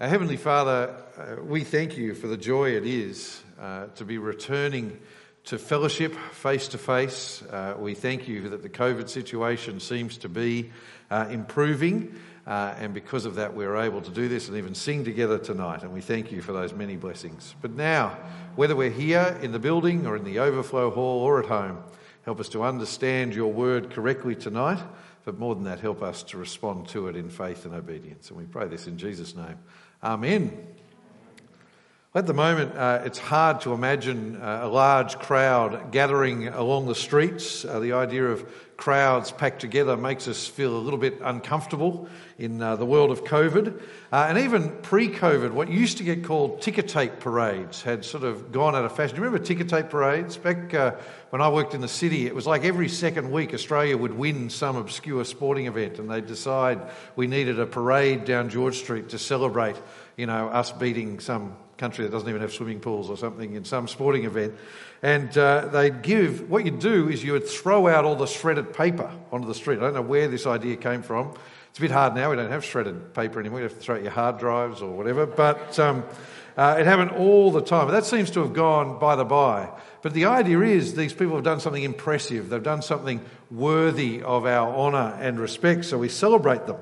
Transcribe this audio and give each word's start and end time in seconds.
Our 0.00 0.08
Heavenly 0.08 0.36
Father, 0.36 0.92
uh, 1.16 1.40
we 1.44 1.62
thank 1.62 1.96
you 1.96 2.14
for 2.14 2.26
the 2.26 2.36
joy 2.36 2.70
it 2.70 2.84
is 2.84 3.40
uh, 3.60 3.86
to 3.94 4.04
be 4.04 4.18
returning 4.18 4.98
to 5.44 5.56
fellowship 5.56 6.16
face 6.32 6.66
to 6.68 6.78
face. 6.78 7.42
Uh, 7.42 7.76
We 7.78 7.94
thank 7.94 8.26
you 8.26 8.48
that 8.48 8.62
the 8.62 8.68
COVID 8.68 9.08
situation 9.08 9.78
seems 9.78 10.18
to 10.18 10.28
be 10.28 10.72
uh, 11.12 11.28
improving, 11.30 12.12
uh, 12.44 12.74
and 12.76 12.92
because 12.92 13.24
of 13.24 13.36
that, 13.36 13.54
we're 13.54 13.76
able 13.76 14.02
to 14.02 14.10
do 14.10 14.26
this 14.26 14.48
and 14.48 14.56
even 14.56 14.74
sing 14.74 15.04
together 15.04 15.38
tonight. 15.38 15.84
And 15.84 15.92
we 15.92 16.00
thank 16.00 16.32
you 16.32 16.42
for 16.42 16.52
those 16.52 16.72
many 16.72 16.96
blessings. 16.96 17.54
But 17.62 17.76
now, 17.76 18.18
whether 18.56 18.74
we're 18.74 18.90
here 18.90 19.38
in 19.42 19.52
the 19.52 19.60
building 19.60 20.08
or 20.08 20.16
in 20.16 20.24
the 20.24 20.40
overflow 20.40 20.90
hall 20.90 21.20
or 21.20 21.38
at 21.38 21.46
home, 21.46 21.84
help 22.24 22.40
us 22.40 22.48
to 22.48 22.64
understand 22.64 23.32
your 23.32 23.52
word 23.52 23.90
correctly 23.90 24.34
tonight. 24.34 24.82
But 25.24 25.38
more 25.38 25.54
than 25.54 25.64
that, 25.64 25.80
help 25.80 26.02
us 26.02 26.22
to 26.24 26.36
respond 26.36 26.88
to 26.88 27.08
it 27.08 27.16
in 27.16 27.30
faith 27.30 27.64
and 27.64 27.74
obedience. 27.74 28.28
And 28.28 28.36
we 28.36 28.44
pray 28.44 28.66
this 28.66 28.86
in 28.86 28.98
Jesus' 28.98 29.34
name. 29.34 29.56
Amen. 30.04 30.52
At 32.14 32.26
the 32.26 32.34
moment, 32.34 32.76
uh, 32.76 33.00
it's 33.06 33.18
hard 33.18 33.62
to 33.62 33.72
imagine 33.72 34.36
uh, 34.36 34.60
a 34.64 34.68
large 34.68 35.18
crowd 35.18 35.92
gathering 35.92 36.46
along 36.48 36.88
the 36.88 36.94
streets. 36.94 37.64
Uh, 37.64 37.80
the 37.80 37.94
idea 37.94 38.26
of 38.26 38.46
crowds 38.76 39.32
packed 39.32 39.60
together 39.60 39.96
makes 39.96 40.28
us 40.28 40.46
feel 40.46 40.76
a 40.76 40.78
little 40.78 40.98
bit 40.98 41.20
uncomfortable 41.22 42.08
in 42.38 42.60
uh, 42.60 42.76
the 42.76 42.84
world 42.84 43.10
of 43.10 43.24
COVID. 43.24 43.80
Uh, 44.12 44.26
and 44.28 44.38
even 44.38 44.70
pre 44.82 45.08
COVID, 45.08 45.52
what 45.52 45.68
used 45.68 45.98
to 45.98 46.04
get 46.04 46.24
called 46.24 46.60
ticker 46.60 46.82
tape 46.82 47.20
parades 47.20 47.82
had 47.82 48.04
sort 48.04 48.24
of 48.24 48.52
gone 48.52 48.74
out 48.74 48.84
of 48.84 48.94
fashion. 48.94 49.16
Do 49.16 49.22
you 49.22 49.26
remember 49.26 49.44
ticker 49.44 49.64
tape 49.64 49.90
parades? 49.90 50.36
Back 50.36 50.74
uh, 50.74 50.92
when 51.30 51.40
I 51.40 51.48
worked 51.48 51.74
in 51.74 51.80
the 51.80 51.88
city, 51.88 52.26
it 52.26 52.34
was 52.34 52.46
like 52.46 52.64
every 52.64 52.88
second 52.88 53.30
week 53.30 53.54
Australia 53.54 53.96
would 53.96 54.14
win 54.14 54.50
some 54.50 54.76
obscure 54.76 55.24
sporting 55.24 55.66
event 55.66 55.98
and 55.98 56.10
they'd 56.10 56.26
decide 56.26 56.80
we 57.16 57.26
needed 57.26 57.58
a 57.58 57.66
parade 57.66 58.24
down 58.24 58.50
George 58.50 58.78
Street 58.78 59.08
to 59.10 59.18
celebrate, 59.18 59.76
you 60.16 60.26
know, 60.26 60.48
us 60.48 60.72
beating 60.72 61.20
some 61.20 61.56
country 61.76 62.04
that 62.04 62.10
doesn't 62.10 62.28
even 62.28 62.40
have 62.40 62.52
swimming 62.52 62.80
pools 62.80 63.10
or 63.10 63.16
something 63.16 63.54
in 63.54 63.64
some 63.64 63.88
sporting 63.88 64.24
event. 64.24 64.54
And 65.02 65.36
uh, 65.36 65.66
they'd 65.66 66.02
give, 66.02 66.48
what 66.48 66.64
you'd 66.64 66.78
do 66.78 67.08
is 67.08 67.22
you 67.22 67.32
would 67.32 67.48
throw 67.48 67.88
out 67.88 68.04
all 68.04 68.16
the 68.16 68.26
shredded 68.26 68.72
paper 68.72 69.10
onto 69.32 69.46
the 69.46 69.54
street. 69.54 69.78
I 69.78 69.82
don't 69.82 69.94
know 69.94 70.02
where 70.02 70.28
this 70.28 70.46
idea 70.46 70.76
came 70.76 71.02
from. 71.02 71.34
It's 71.70 71.78
a 71.78 71.82
bit 71.82 71.90
hard 71.90 72.14
now. 72.14 72.30
We 72.30 72.36
don't 72.36 72.50
have 72.50 72.64
shredded 72.64 73.14
paper 73.14 73.40
anymore. 73.40 73.58
You 73.58 73.64
have 73.64 73.74
to 73.74 73.80
throw 73.80 73.96
out 73.96 74.02
your 74.02 74.12
hard 74.12 74.38
drives 74.38 74.80
or 74.80 74.92
whatever. 74.92 75.26
But 75.26 75.76
um, 75.80 76.04
uh, 76.56 76.76
it 76.78 76.86
happened 76.86 77.10
all 77.10 77.50
the 77.50 77.62
time. 77.62 77.90
That 77.90 78.04
seems 78.04 78.30
to 78.32 78.40
have 78.40 78.52
gone 78.52 79.00
by 79.00 79.16
the 79.16 79.24
by. 79.24 79.70
But 80.00 80.14
the 80.14 80.26
idea 80.26 80.60
is 80.60 80.94
these 80.94 81.12
people 81.12 81.34
have 81.34 81.44
done 81.44 81.58
something 81.58 81.82
impressive. 81.82 82.48
They've 82.48 82.62
done 82.62 82.82
something 82.82 83.20
worthy 83.50 84.22
of 84.22 84.46
our 84.46 84.72
honour 84.72 85.18
and 85.20 85.40
respect. 85.40 85.86
So 85.86 85.98
we 85.98 86.08
celebrate 86.08 86.66
them. 86.66 86.76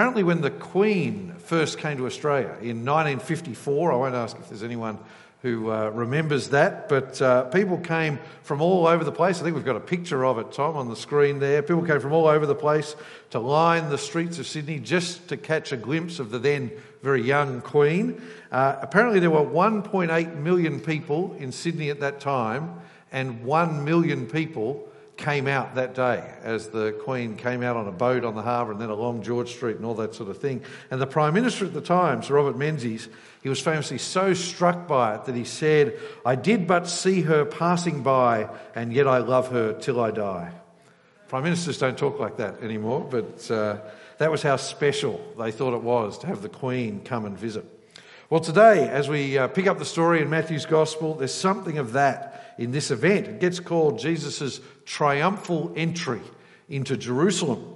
Apparently, 0.00 0.22
when 0.22 0.40
the 0.40 0.50
Queen 0.50 1.34
first 1.36 1.76
came 1.76 1.98
to 1.98 2.06
Australia 2.06 2.56
in 2.62 2.86
1954, 2.86 3.92
I 3.92 3.96
won't 3.96 4.14
ask 4.14 4.34
if 4.38 4.48
there's 4.48 4.62
anyone 4.62 4.98
who 5.42 5.70
uh, 5.70 5.90
remembers 5.90 6.48
that, 6.48 6.88
but 6.88 7.20
uh, 7.20 7.44
people 7.50 7.76
came 7.76 8.18
from 8.42 8.62
all 8.62 8.86
over 8.86 9.04
the 9.04 9.12
place. 9.12 9.40
I 9.40 9.44
think 9.44 9.56
we've 9.56 9.64
got 9.66 9.76
a 9.76 9.80
picture 9.80 10.24
of 10.24 10.38
it, 10.38 10.52
Tom, 10.52 10.74
on 10.78 10.88
the 10.88 10.96
screen 10.96 11.38
there. 11.38 11.60
People 11.60 11.84
came 11.84 12.00
from 12.00 12.14
all 12.14 12.28
over 12.28 12.46
the 12.46 12.54
place 12.54 12.96
to 13.28 13.40
line 13.40 13.90
the 13.90 13.98
streets 13.98 14.38
of 14.38 14.46
Sydney 14.46 14.78
just 14.78 15.28
to 15.28 15.36
catch 15.36 15.70
a 15.70 15.76
glimpse 15.76 16.18
of 16.18 16.30
the 16.30 16.38
then 16.38 16.70
very 17.02 17.20
young 17.20 17.60
Queen. 17.60 18.22
Uh, 18.50 18.76
apparently, 18.80 19.20
there 19.20 19.30
were 19.30 19.44
1.8 19.44 20.36
million 20.36 20.80
people 20.80 21.36
in 21.38 21.52
Sydney 21.52 21.90
at 21.90 22.00
that 22.00 22.20
time, 22.20 22.80
and 23.12 23.44
1 23.44 23.84
million 23.84 24.26
people 24.26 24.89
came 25.20 25.46
out 25.46 25.76
that 25.76 25.94
day 25.94 26.28
as 26.42 26.68
the 26.68 26.92
Queen 27.04 27.36
came 27.36 27.62
out 27.62 27.76
on 27.76 27.86
a 27.86 27.92
boat 27.92 28.24
on 28.24 28.34
the 28.34 28.42
harbour 28.42 28.72
and 28.72 28.80
then 28.80 28.90
along 28.90 29.22
George 29.22 29.50
Street 29.50 29.76
and 29.76 29.84
all 29.84 29.94
that 29.94 30.14
sort 30.14 30.28
of 30.30 30.38
thing. 30.38 30.62
And 30.90 31.00
the 31.00 31.06
Prime 31.06 31.34
Minister 31.34 31.66
at 31.66 31.72
the 31.72 31.80
time, 31.80 32.22
Sir 32.22 32.34
Robert 32.34 32.56
Menzies, 32.56 33.08
he 33.42 33.48
was 33.48 33.60
famously 33.60 33.98
so 33.98 34.34
struck 34.34 34.88
by 34.88 35.14
it 35.14 35.26
that 35.26 35.34
he 35.34 35.44
said, 35.44 35.98
I 36.26 36.34
did 36.34 36.66
but 36.66 36.88
see 36.88 37.22
her 37.22 37.44
passing 37.44 38.02
by, 38.02 38.48
and 38.74 38.92
yet 38.92 39.06
I 39.06 39.18
love 39.18 39.52
her 39.52 39.72
till 39.74 40.00
I 40.00 40.10
die. 40.10 40.52
Prime 41.28 41.44
Ministers 41.44 41.78
don't 41.78 41.96
talk 41.96 42.18
like 42.18 42.38
that 42.38 42.60
anymore, 42.62 43.06
but 43.08 43.50
uh, 43.50 43.78
that 44.18 44.30
was 44.30 44.42
how 44.42 44.56
special 44.56 45.20
they 45.38 45.52
thought 45.52 45.74
it 45.74 45.82
was 45.82 46.18
to 46.18 46.26
have 46.26 46.42
the 46.42 46.48
Queen 46.48 47.02
come 47.04 47.24
and 47.24 47.38
visit. 47.38 47.64
Well, 48.30 48.38
today, 48.38 48.88
as 48.88 49.08
we 49.08 49.38
uh, 49.38 49.48
pick 49.48 49.66
up 49.66 49.80
the 49.80 49.84
story 49.84 50.22
in 50.22 50.30
Matthew's 50.30 50.64
Gospel, 50.64 51.16
there's 51.16 51.34
something 51.34 51.78
of 51.78 51.94
that 51.94 52.54
in 52.58 52.70
this 52.70 52.92
event. 52.92 53.26
It 53.26 53.40
gets 53.40 53.58
called 53.58 53.98
Jesus' 53.98 54.60
triumphal 54.84 55.72
entry 55.74 56.20
into 56.68 56.96
Jerusalem. 56.96 57.74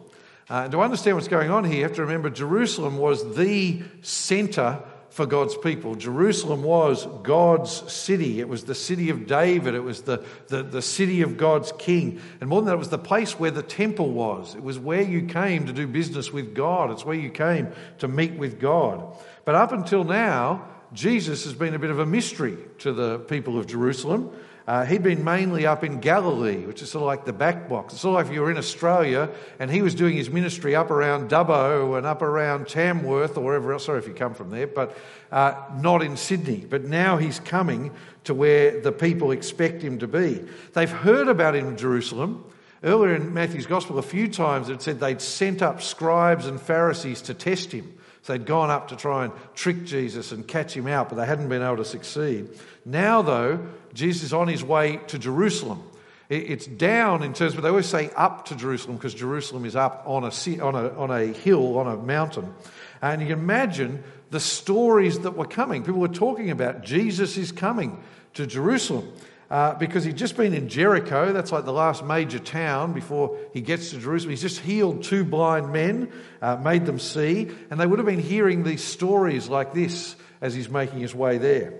Uh, 0.48 0.62
and 0.62 0.70
to 0.70 0.80
understand 0.80 1.16
what's 1.16 1.26
going 1.26 1.50
on 1.50 1.64
here, 1.64 1.78
you 1.78 1.82
have 1.82 1.94
to 1.94 2.02
remember 2.02 2.30
Jerusalem 2.30 2.98
was 2.98 3.34
the 3.34 3.82
centre 4.02 4.80
for 5.14 5.26
God's 5.26 5.56
people. 5.56 5.96
Jerusalem 5.96 6.62
was 6.62 7.06
God's 7.24 7.92
city. 7.92 8.38
It 8.38 8.48
was 8.48 8.62
the 8.62 8.74
city 8.76 9.10
of 9.10 9.26
David. 9.26 9.74
It 9.74 9.82
was 9.82 10.02
the, 10.02 10.24
the, 10.48 10.62
the, 10.62 10.82
city 10.82 11.22
of 11.22 11.36
God's 11.36 11.72
king. 11.78 12.20
And 12.40 12.48
more 12.48 12.60
than 12.60 12.66
that, 12.66 12.74
it 12.74 12.78
was 12.78 12.88
the 12.90 12.98
place 12.98 13.38
where 13.38 13.52
the 13.52 13.62
temple 13.62 14.10
was. 14.10 14.54
It 14.54 14.62
was 14.62 14.78
where 14.78 15.02
you 15.02 15.26
came 15.26 15.66
to 15.66 15.72
do 15.72 15.88
business 15.88 16.32
with 16.32 16.54
God. 16.54 16.90
It's 16.90 17.04
where 17.04 17.16
you 17.16 17.30
came 17.30 17.72
to 17.98 18.08
meet 18.08 18.34
with 18.34 18.60
God. 18.60 19.16
But 19.44 19.54
up 19.54 19.72
until 19.72 20.04
now, 20.04 20.68
Jesus 20.92 21.44
has 21.44 21.54
been 21.54 21.74
a 21.74 21.78
bit 21.78 21.90
of 21.90 21.98
a 21.98 22.06
mystery 22.06 22.56
to 22.78 22.92
the 22.92 23.18
people 23.18 23.58
of 23.58 23.66
Jerusalem. 23.66 24.30
Uh, 24.66 24.86
he'd 24.86 25.02
been 25.02 25.24
mainly 25.24 25.66
up 25.66 25.84
in 25.84 26.00
Galilee, 26.00 26.64
which 26.64 26.80
is 26.80 26.90
sort 26.90 27.02
of 27.02 27.06
like 27.06 27.26
the 27.26 27.34
back 27.34 27.68
box. 27.68 27.92
It's 27.92 28.00
sort 28.00 28.12
of 28.12 28.24
like 28.24 28.26
if 28.30 28.32
you 28.32 28.40
were 28.40 28.50
in 28.50 28.56
Australia 28.56 29.28
and 29.58 29.70
he 29.70 29.82
was 29.82 29.94
doing 29.94 30.16
his 30.16 30.30
ministry 30.30 30.74
up 30.74 30.90
around 30.90 31.28
Dubbo 31.28 31.98
and 31.98 32.06
up 32.06 32.22
around 32.22 32.68
Tamworth 32.68 33.36
or 33.36 33.44
wherever 33.44 33.74
else. 33.74 33.84
Sorry 33.84 33.98
if 33.98 34.08
you 34.08 34.14
come 34.14 34.32
from 34.32 34.48
there, 34.48 34.66
but 34.66 34.96
uh, 35.30 35.54
not 35.80 36.02
in 36.02 36.16
Sydney. 36.16 36.64
But 36.66 36.84
now 36.84 37.18
he's 37.18 37.40
coming 37.40 37.90
to 38.24 38.32
where 38.32 38.80
the 38.80 38.92
people 38.92 39.32
expect 39.32 39.82
him 39.82 39.98
to 39.98 40.08
be. 40.08 40.42
They've 40.72 40.90
heard 40.90 41.28
about 41.28 41.54
him 41.54 41.68
in 41.68 41.76
Jerusalem. 41.76 42.50
Earlier 42.82 43.16
in 43.16 43.34
Matthew's 43.34 43.66
Gospel, 43.66 43.98
a 43.98 44.02
few 44.02 44.28
times 44.28 44.70
it 44.70 44.80
said 44.80 44.98
they'd 45.00 45.20
sent 45.20 45.60
up 45.60 45.82
scribes 45.82 46.46
and 46.46 46.58
Pharisees 46.58 47.20
to 47.22 47.34
test 47.34 47.72
him. 47.72 47.98
So 48.24 48.32
they'd 48.32 48.46
gone 48.46 48.70
up 48.70 48.88
to 48.88 48.96
try 48.96 49.24
and 49.24 49.34
trick 49.54 49.84
Jesus 49.84 50.32
and 50.32 50.48
catch 50.48 50.74
him 50.74 50.86
out, 50.86 51.10
but 51.10 51.16
they 51.16 51.26
hadn't 51.26 51.50
been 51.50 51.60
able 51.60 51.76
to 51.76 51.84
succeed. 51.84 52.48
Now, 52.86 53.20
though, 53.20 53.66
Jesus 53.92 54.22
is 54.22 54.32
on 54.32 54.48
his 54.48 54.64
way 54.64 54.96
to 55.08 55.18
Jerusalem. 55.18 55.82
It's 56.30 56.66
down 56.66 57.22
in 57.22 57.34
terms, 57.34 57.54
but 57.54 57.60
they 57.60 57.68
always 57.68 57.84
say 57.84 58.08
up 58.16 58.46
to 58.46 58.56
Jerusalem 58.56 58.96
because 58.96 59.12
Jerusalem 59.12 59.66
is 59.66 59.76
up 59.76 60.04
on 60.06 60.24
a, 60.24 60.58
on, 60.58 60.74
a, 60.74 60.88
on 60.98 61.10
a 61.10 61.26
hill, 61.34 61.76
on 61.76 61.86
a 61.86 61.98
mountain. 61.98 62.54
And 63.02 63.20
you 63.20 63.28
can 63.28 63.38
imagine 63.38 64.02
the 64.30 64.40
stories 64.40 65.18
that 65.18 65.36
were 65.36 65.44
coming. 65.44 65.82
People 65.82 66.00
were 66.00 66.08
talking 66.08 66.50
about 66.50 66.82
Jesus 66.82 67.36
is 67.36 67.52
coming 67.52 68.02
to 68.32 68.46
Jerusalem 68.46 69.12
uh, 69.50 69.74
because 69.74 70.04
he'd 70.04 70.16
just 70.16 70.36
been 70.36 70.54
in 70.54 70.68
Jericho. 70.68 71.32
That's 71.32 71.52
like 71.52 71.64
the 71.64 71.72
last 71.72 72.04
major 72.04 72.38
town 72.38 72.92
before 72.92 73.38
he 73.52 73.60
gets 73.60 73.90
to 73.90 73.98
Jerusalem. 73.98 74.30
He's 74.30 74.42
just 74.42 74.60
healed 74.60 75.02
two 75.02 75.24
blind 75.24 75.72
men, 75.72 76.12
uh, 76.42 76.56
made 76.56 76.86
them 76.86 76.98
see, 76.98 77.50
and 77.70 77.78
they 77.78 77.86
would 77.86 77.98
have 77.98 78.06
been 78.06 78.20
hearing 78.20 78.64
these 78.64 78.82
stories 78.82 79.48
like 79.48 79.74
this 79.74 80.16
as 80.40 80.54
he's 80.54 80.68
making 80.68 81.00
his 81.00 81.14
way 81.14 81.38
there. 81.38 81.74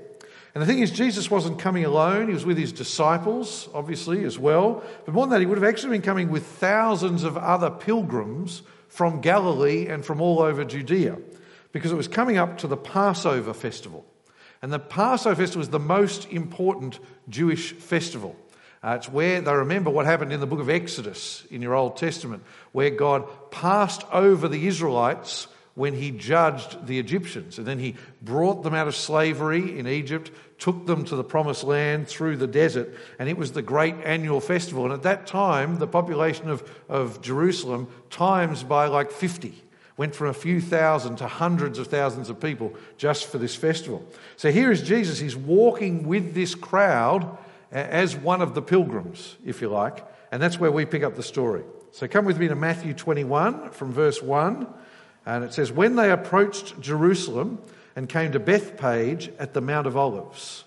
And 0.54 0.62
the 0.62 0.66
thing 0.66 0.78
is, 0.78 0.92
Jesus 0.92 1.30
wasn't 1.30 1.58
coming 1.58 1.84
alone. 1.84 2.28
He 2.28 2.34
was 2.34 2.46
with 2.46 2.56
his 2.56 2.72
disciples, 2.72 3.68
obviously, 3.74 4.24
as 4.24 4.38
well. 4.38 4.84
But 5.04 5.12
more 5.12 5.26
than 5.26 5.30
that, 5.30 5.40
he 5.40 5.46
would 5.46 5.58
have 5.58 5.68
actually 5.68 5.90
been 5.90 6.02
coming 6.02 6.30
with 6.30 6.46
thousands 6.46 7.24
of 7.24 7.36
other 7.36 7.70
pilgrims 7.70 8.62
from 8.86 9.20
Galilee 9.20 9.88
and 9.88 10.04
from 10.04 10.20
all 10.20 10.40
over 10.40 10.64
Judea 10.64 11.18
because 11.72 11.90
it 11.90 11.96
was 11.96 12.06
coming 12.06 12.36
up 12.36 12.58
to 12.58 12.68
the 12.68 12.76
Passover 12.76 13.52
festival. 13.52 14.06
And 14.64 14.72
the 14.72 14.78
Passover 14.78 15.36
festival 15.36 15.60
is 15.60 15.68
the 15.68 15.78
most 15.78 16.26
important 16.30 16.98
Jewish 17.28 17.74
festival. 17.74 18.34
Uh, 18.82 18.94
it's 18.96 19.10
where 19.10 19.42
they 19.42 19.52
remember 19.52 19.90
what 19.90 20.06
happened 20.06 20.32
in 20.32 20.40
the 20.40 20.46
book 20.46 20.58
of 20.58 20.70
Exodus 20.70 21.44
in 21.50 21.60
your 21.60 21.74
Old 21.74 21.98
Testament, 21.98 22.42
where 22.72 22.88
God 22.88 23.26
passed 23.50 24.04
over 24.10 24.48
the 24.48 24.66
Israelites 24.66 25.48
when 25.74 25.92
he 25.92 26.12
judged 26.12 26.86
the 26.86 26.98
Egyptians. 26.98 27.58
And 27.58 27.66
then 27.66 27.78
he 27.78 27.96
brought 28.22 28.62
them 28.62 28.72
out 28.72 28.88
of 28.88 28.96
slavery 28.96 29.78
in 29.78 29.86
Egypt, 29.86 30.30
took 30.58 30.86
them 30.86 31.04
to 31.04 31.16
the 31.16 31.24
promised 31.24 31.64
land 31.64 32.08
through 32.08 32.38
the 32.38 32.46
desert, 32.46 32.94
and 33.18 33.28
it 33.28 33.36
was 33.36 33.52
the 33.52 33.60
great 33.60 33.96
annual 34.02 34.40
festival. 34.40 34.84
And 34.84 34.94
at 34.94 35.02
that 35.02 35.26
time, 35.26 35.76
the 35.76 35.86
population 35.86 36.48
of, 36.48 36.66
of 36.88 37.20
Jerusalem 37.20 37.88
times 38.08 38.62
by 38.62 38.86
like 38.86 39.10
50 39.10 39.62
went 39.96 40.14
from 40.14 40.28
a 40.28 40.34
few 40.34 40.60
thousand 40.60 41.16
to 41.16 41.28
hundreds 41.28 41.78
of 41.78 41.86
thousands 41.86 42.28
of 42.28 42.40
people 42.40 42.72
just 42.96 43.26
for 43.26 43.38
this 43.38 43.54
festival. 43.54 44.04
So 44.36 44.50
here 44.50 44.72
is 44.72 44.82
Jesus. 44.82 45.18
He's 45.18 45.36
walking 45.36 46.06
with 46.06 46.34
this 46.34 46.54
crowd 46.54 47.38
as 47.70 48.16
one 48.16 48.42
of 48.42 48.54
the 48.54 48.62
pilgrims, 48.62 49.36
if 49.44 49.60
you 49.60 49.68
like. 49.68 50.04
And 50.32 50.42
that's 50.42 50.58
where 50.58 50.72
we 50.72 50.84
pick 50.84 51.02
up 51.02 51.14
the 51.14 51.22
story. 51.22 51.62
So 51.92 52.08
come 52.08 52.24
with 52.24 52.38
me 52.38 52.48
to 52.48 52.56
Matthew 52.56 52.92
21 52.92 53.70
from 53.70 53.92
verse 53.92 54.20
1. 54.20 54.66
And 55.26 55.44
it 55.44 55.54
says, 55.54 55.70
When 55.70 55.96
they 55.96 56.10
approached 56.10 56.80
Jerusalem 56.80 57.60
and 57.94 58.08
came 58.08 58.32
to 58.32 58.40
Bethphage 58.40 59.30
at 59.38 59.54
the 59.54 59.60
Mount 59.60 59.86
of 59.86 59.96
Olives. 59.96 60.64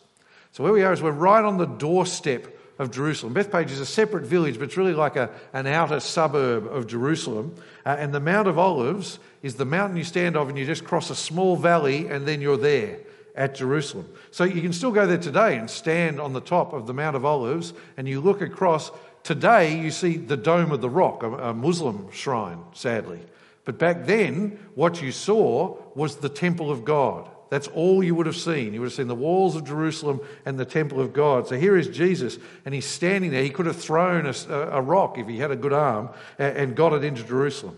So 0.53 0.63
where 0.63 0.73
we 0.73 0.83
are 0.83 0.93
is 0.93 1.01
we're 1.01 1.11
right 1.11 1.43
on 1.43 1.57
the 1.57 1.65
doorstep 1.65 2.56
of 2.79 2.91
Jerusalem. 2.91 3.33
Bethphage 3.33 3.71
is 3.71 3.79
a 3.79 3.85
separate 3.85 4.25
village, 4.25 4.59
but 4.59 4.65
it's 4.65 4.77
really 4.77 4.93
like 4.93 5.15
a, 5.15 5.29
an 5.53 5.67
outer 5.67 5.99
suburb 5.99 6.67
of 6.67 6.87
Jerusalem. 6.87 7.55
Uh, 7.85 7.95
and 7.97 8.13
the 8.13 8.19
Mount 8.19 8.47
of 8.47 8.59
Olives 8.59 9.19
is 9.41 9.55
the 9.55 9.65
mountain 9.65 9.97
you 9.97 10.03
stand 10.03 10.37
on 10.37 10.49
and 10.49 10.57
you 10.57 10.65
just 10.65 10.83
cross 10.83 11.09
a 11.09 11.15
small 11.15 11.55
valley 11.55 12.07
and 12.07 12.27
then 12.27 12.41
you're 12.41 12.57
there 12.57 12.99
at 13.35 13.55
Jerusalem. 13.55 14.07
So 14.31 14.43
you 14.43 14.61
can 14.61 14.73
still 14.73 14.91
go 14.91 15.07
there 15.07 15.17
today 15.17 15.57
and 15.57 15.69
stand 15.69 16.19
on 16.19 16.33
the 16.33 16.41
top 16.41 16.73
of 16.73 16.87
the 16.87 16.93
Mount 16.93 17.15
of 17.15 17.25
Olives 17.25 17.73
and 17.95 18.07
you 18.07 18.19
look 18.21 18.41
across. 18.41 18.91
Today 19.23 19.79
you 19.79 19.91
see 19.91 20.17
the 20.17 20.37
Dome 20.37 20.71
of 20.71 20.81
the 20.81 20.89
Rock, 20.89 21.23
a 21.23 21.53
Muslim 21.53 22.11
shrine, 22.11 22.59
sadly. 22.73 23.19
But 23.65 23.77
back 23.77 24.05
then, 24.05 24.59
what 24.75 25.01
you 25.01 25.11
saw 25.11 25.77
was 25.93 26.17
the 26.17 26.29
temple 26.29 26.71
of 26.71 26.85
God. 26.85 27.29
That's 27.49 27.67
all 27.67 28.03
you 28.03 28.13
would 28.15 28.25
have 28.25 28.35
seen. 28.35 28.73
You 28.73 28.81
would 28.81 28.87
have 28.87 28.95
seen 28.95 29.07
the 29.07 29.15
walls 29.15 29.55
of 29.55 29.63
Jerusalem 29.63 30.19
and 30.45 30.59
the 30.59 30.65
temple 30.65 30.99
of 30.99 31.13
God. 31.13 31.47
So 31.47 31.55
here 31.57 31.77
is 31.77 31.87
Jesus, 31.87 32.37
and 32.65 32.73
he's 32.73 32.85
standing 32.85 33.31
there. 33.31 33.43
He 33.43 33.49
could 33.49 33.65
have 33.65 33.77
thrown 33.77 34.25
a, 34.25 34.33
a 34.49 34.81
rock 34.81 35.17
if 35.17 35.27
he 35.27 35.37
had 35.37 35.51
a 35.51 35.55
good 35.55 35.73
arm 35.73 36.09
and 36.37 36.75
got 36.75 36.93
it 36.93 37.03
into 37.03 37.23
Jerusalem. 37.23 37.77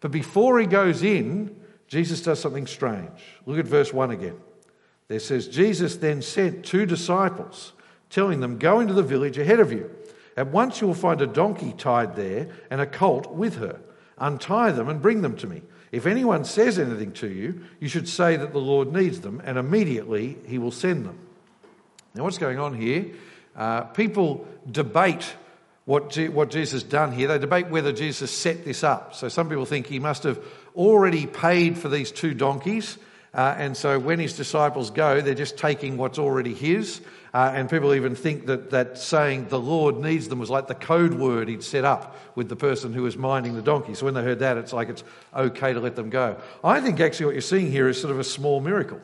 But 0.00 0.12
before 0.12 0.60
he 0.60 0.66
goes 0.66 1.02
in, 1.02 1.58
Jesus 1.88 2.22
does 2.22 2.38
something 2.38 2.66
strange. 2.66 3.10
Look 3.46 3.58
at 3.58 3.66
verse 3.66 3.92
1 3.92 4.10
again. 4.10 4.36
There 5.08 5.18
says, 5.18 5.48
Jesus 5.48 5.96
then 5.96 6.22
sent 6.22 6.64
two 6.64 6.86
disciples, 6.86 7.72
telling 8.10 8.40
them, 8.40 8.58
Go 8.58 8.80
into 8.80 8.92
the 8.92 9.02
village 9.02 9.38
ahead 9.38 9.58
of 9.58 9.72
you. 9.72 9.90
At 10.36 10.48
once 10.48 10.80
you 10.80 10.86
will 10.86 10.94
find 10.94 11.20
a 11.20 11.26
donkey 11.26 11.74
tied 11.76 12.14
there 12.14 12.48
and 12.70 12.80
a 12.80 12.86
colt 12.86 13.32
with 13.32 13.56
her. 13.56 13.80
Untie 14.18 14.70
them 14.72 14.88
and 14.88 15.02
bring 15.02 15.22
them 15.22 15.36
to 15.38 15.46
me. 15.46 15.62
If 15.90 16.06
anyone 16.06 16.44
says 16.44 16.78
anything 16.78 17.12
to 17.12 17.28
you, 17.28 17.64
you 17.80 17.88
should 17.88 18.08
say 18.08 18.36
that 18.36 18.52
the 18.52 18.60
Lord 18.60 18.92
needs 18.92 19.20
them, 19.20 19.40
and 19.44 19.56
immediately 19.56 20.36
he 20.46 20.58
will 20.58 20.70
send 20.70 21.06
them. 21.06 21.18
Now, 22.14 22.24
what's 22.24 22.38
going 22.38 22.58
on 22.58 22.74
here? 22.74 23.06
Uh, 23.56 23.82
people 23.82 24.46
debate 24.70 25.34
what, 25.84 26.10
G- 26.10 26.28
what 26.28 26.50
Jesus 26.50 26.82
done 26.82 27.12
here. 27.12 27.28
They 27.28 27.38
debate 27.38 27.68
whether 27.68 27.92
Jesus 27.92 28.30
set 28.30 28.64
this 28.64 28.84
up. 28.84 29.14
So, 29.14 29.28
some 29.28 29.48
people 29.48 29.64
think 29.64 29.86
he 29.86 29.98
must 29.98 30.24
have 30.24 30.38
already 30.76 31.26
paid 31.26 31.78
for 31.78 31.88
these 31.88 32.12
two 32.12 32.34
donkeys. 32.34 32.98
Uh, 33.32 33.54
and 33.56 33.76
so, 33.76 33.98
when 33.98 34.18
his 34.18 34.34
disciples 34.36 34.90
go, 34.90 35.20
they're 35.20 35.34
just 35.34 35.56
taking 35.56 35.96
what's 35.96 36.18
already 36.18 36.54
his. 36.54 37.00
Uh, 37.38 37.52
and 37.54 37.70
people 37.70 37.94
even 37.94 38.16
think 38.16 38.46
that, 38.46 38.70
that 38.70 38.98
saying 38.98 39.46
the 39.46 39.60
Lord 39.60 39.96
needs 39.98 40.26
them 40.26 40.40
was 40.40 40.50
like 40.50 40.66
the 40.66 40.74
code 40.74 41.14
word 41.14 41.46
he'd 41.46 41.62
set 41.62 41.84
up 41.84 42.16
with 42.34 42.48
the 42.48 42.56
person 42.56 42.92
who 42.92 43.04
was 43.04 43.16
minding 43.16 43.54
the 43.54 43.62
donkey. 43.62 43.94
So 43.94 44.06
when 44.06 44.14
they 44.14 44.24
heard 44.24 44.40
that, 44.40 44.56
it's 44.56 44.72
like 44.72 44.88
it's 44.88 45.04
okay 45.32 45.72
to 45.72 45.78
let 45.78 45.94
them 45.94 46.10
go. 46.10 46.36
I 46.64 46.80
think 46.80 46.98
actually 46.98 47.26
what 47.26 47.36
you're 47.36 47.42
seeing 47.42 47.70
here 47.70 47.88
is 47.88 48.00
sort 48.00 48.10
of 48.10 48.18
a 48.18 48.24
small 48.24 48.60
miracle 48.60 49.00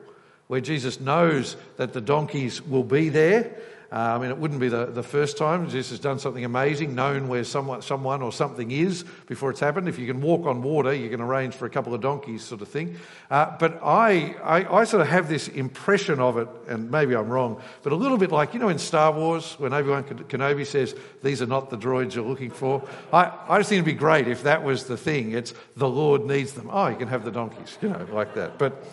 where 0.49 0.61
Jesus 0.61 0.99
knows 0.99 1.57
that 1.77 1.93
the 1.93 2.01
donkeys 2.01 2.61
will 2.61 2.83
be 2.83 3.09
there. 3.09 3.57
Uh, 3.94 4.17
I 4.17 4.19
mean, 4.19 4.31
it 4.31 4.38
wouldn't 4.38 4.58
be 4.58 4.69
the, 4.69 4.87
the 4.87 5.05
first 5.05 5.38
time 5.38 5.67
Jesus 5.69 5.91
has 5.91 6.00
done 6.00 6.19
something 6.19 6.44
amazing, 6.44 6.96
known 6.96 7.29
where 7.29 7.44
someone, 7.44 7.81
someone 7.81 8.23
or 8.23 8.32
something 8.32 8.73
is 8.73 9.05
before 9.29 9.50
it's 9.50 9.61
happened. 9.61 9.88
If 9.88 10.00
you 10.00 10.06
can 10.08 10.20
walk 10.20 10.46
on 10.46 10.62
water, 10.62 10.93
you 10.93 11.08
can 11.08 11.20
arrange 11.20 11.55
for 11.55 11.67
a 11.67 11.70
couple 11.70 11.94
of 11.94 12.00
donkeys, 12.00 12.43
sort 12.43 12.61
of 12.61 12.67
thing. 12.67 12.96
Uh, 13.31 13.56
but 13.56 13.79
I, 13.85 14.35
I, 14.43 14.81
I, 14.81 14.85
sort 14.85 15.02
of 15.02 15.06
have 15.06 15.29
this 15.29 15.46
impression 15.46 16.19
of 16.19 16.38
it, 16.38 16.49
and 16.67 16.91
maybe 16.91 17.14
I'm 17.14 17.29
wrong, 17.29 17.62
but 17.85 17.93
a 17.93 17.94
little 17.94 18.19
bit 18.19 18.32
like, 18.32 18.52
you 18.52 18.58
know, 18.58 18.69
in 18.69 18.81
Star 18.81 19.12
Wars, 19.12 19.55
when 19.61 19.73
Obi 19.73 19.91
Wan 19.91 20.02
Kenobi 20.02 20.67
says, 20.67 20.97
These 21.23 21.40
are 21.40 21.47
not 21.47 21.70
the 21.70 21.79
droids 21.79 22.17
you're 22.17 22.26
looking 22.26 22.50
for. 22.50 22.82
I, 23.12 23.31
I 23.49 23.58
just 23.58 23.69
think 23.69 23.79
it'd 23.79 23.85
be 23.85 23.93
great 23.93 24.26
if 24.26 24.43
that 24.43 24.64
was 24.64 24.87
the 24.87 24.97
thing. 24.97 25.31
It's 25.31 25.55
the 25.76 25.88
Lord 25.88 26.25
needs 26.25 26.55
them. 26.55 26.69
Oh, 26.69 26.88
you 26.88 26.97
can 26.97 27.06
have 27.06 27.25
the 27.25 27.31
donkeys, 27.31 27.79
you 27.81 27.90
know, 27.90 28.08
like 28.12 28.35
that. 28.35 28.58
But 28.58 28.85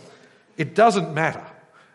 it 0.57 0.75
doesn't 0.75 1.11
matter. 1.15 1.43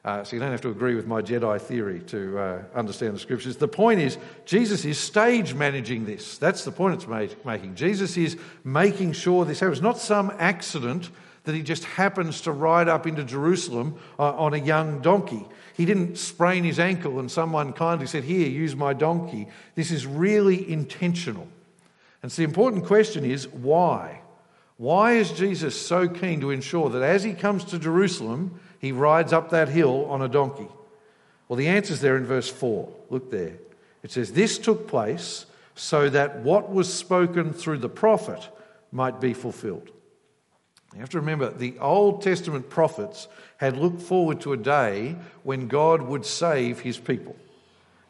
Uh, 0.07 0.23
so 0.23 0.37
you 0.37 0.41
don't 0.41 0.53
have 0.53 0.61
to 0.61 0.71
agree 0.71 0.95
with 0.95 1.09
my 1.09 1.21
Jedi 1.21 1.61
theory 1.61 1.99
to 2.07 2.39
uh, 2.39 2.63
understand 2.77 3.13
the 3.13 3.19
scriptures. 3.19 3.57
The 3.57 3.67
point 3.67 3.99
is, 3.99 4.19
Jesus 4.45 4.85
is 4.85 4.99
stage 4.99 5.53
managing 5.53 6.07
this. 6.07 6.39
That's 6.39 6.65
the 6.65 6.71
point 6.71 6.95
it's 6.95 7.09
made, 7.09 7.35
making. 7.45 7.75
Jesus 7.75 8.17
is 8.17 8.37
making 8.63 9.15
sure 9.15 9.45
this 9.45 9.59
happens. 9.59 9.83
Not 9.83 9.99
some 9.99 10.33
accident 10.39 11.11
that 11.43 11.57
he 11.57 11.63
just 11.63 11.85
happens 11.85 12.43
to 12.43 12.53
ride 12.53 12.89
up 12.89 13.09
into 13.09 13.25
Jerusalem 13.25 13.99
uh, 14.17 14.33
on 14.37 14.55
a 14.55 14.59
young 14.59 15.01
donkey. 15.01 15.45
He 15.77 15.85
didn't 15.85 16.19
sprain 16.19 16.63
his 16.63 16.79
ankle 16.79 17.19
and 17.19 17.29
someone 17.29 17.73
kindly 17.73 18.07
said, 18.07 18.23
Here, 18.23 18.49
use 18.49 18.77
my 18.77 18.93
donkey. 18.93 19.49
This 19.75 19.91
is 19.91 20.07
really 20.07 20.71
intentional. 20.71 21.49
And 22.23 22.31
so 22.31 22.43
the 22.43 22.49
important 22.49 22.85
question 22.85 23.25
is 23.25 23.49
why? 23.49 24.21
Why 24.77 25.15
is 25.15 25.33
Jesus 25.33 25.81
so 25.81 26.09
keen 26.09 26.41
to 26.43 26.51
ensure 26.51 26.91
that 26.91 27.03
as 27.03 27.25
he 27.25 27.33
comes 27.33 27.65
to 27.65 27.79
Jerusalem, 27.79 28.61
he 28.79 28.93
rides 28.93 29.33
up 29.33 29.51
that 29.51 29.69
hill 29.69 30.07
on 30.07 30.23
a 30.23 30.29
donkey? 30.29 30.69
Well, 31.49 31.57
the 31.57 31.69
answer's 31.69 32.01
there 32.01 32.17
in 32.17 32.25
verse 32.25 32.49
4. 32.49 32.93
Look 33.11 33.31
there. 33.31 33.55
It 34.03 34.11
says, 34.11 34.33
This 34.33 34.59
took 34.59 34.89
place 34.89 35.47
so 35.75 36.09
that 36.09 36.41
what 36.41 36.71
was 36.71 36.93
spoken 36.93 37.53
through 37.53 37.79
the 37.79 37.89
prophet 37.89 38.49
might 38.91 39.21
be 39.21 39.35
fulfilled. 39.35 39.91
You 40.95 41.01
have 41.01 41.11
to 41.11 41.21
remember, 41.21 41.51
the 41.51 41.79
Old 41.79 42.23
Testament 42.23 42.71
prophets 42.71 43.29
had 43.59 43.77
looked 43.77 44.01
forward 44.01 44.41
to 44.41 44.55
a 44.55 44.57
day 44.57 45.17
when 45.43 45.69
God 45.69 46.03
would 46.03 46.25
save 46.25 46.81
his 46.81 46.97
people. 46.97 47.37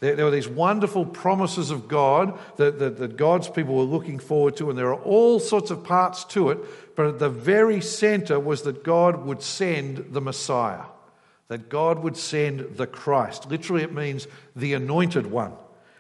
There, 0.01 0.15
there 0.15 0.25
were 0.27 0.31
these 0.31 0.49
wonderful 0.49 1.07
promises 1.07 1.71
of 1.71 1.89
God 1.89 2.39
that, 2.57 2.79
that, 2.79 2.99
that 2.99 3.17
God's 3.17 3.49
people 3.49 3.77
were 3.77 3.83
looking 3.83 4.19
forward 4.19 4.57
to, 4.57 4.69
and 4.69 4.79
there 4.79 4.93
are 4.93 5.03
all 5.03 5.41
sorts 5.41 5.71
of 5.71 5.85
parts 5.85 6.25
to 6.27 6.51
it, 6.51 6.59
but 6.97 7.07
at 7.07 7.19
the 7.19 7.31
very 7.31 7.81
center 7.81 8.39
was 8.39 8.63
that 8.63 8.85
God 8.85 9.25
would 9.25 9.43
send 9.43 10.09
the 10.11 10.21
Messiah, 10.21 10.85
that 11.49 11.69
God 11.69 12.01
would 12.01 12.17
send 12.17 12.77
the 12.77 12.87
Christ. 12.87 13.51
Literally, 13.51 13.83
it 13.83 13.93
means 13.93 14.27
the 14.55 14.75
anointed 14.75 15.27
one. 15.27 15.53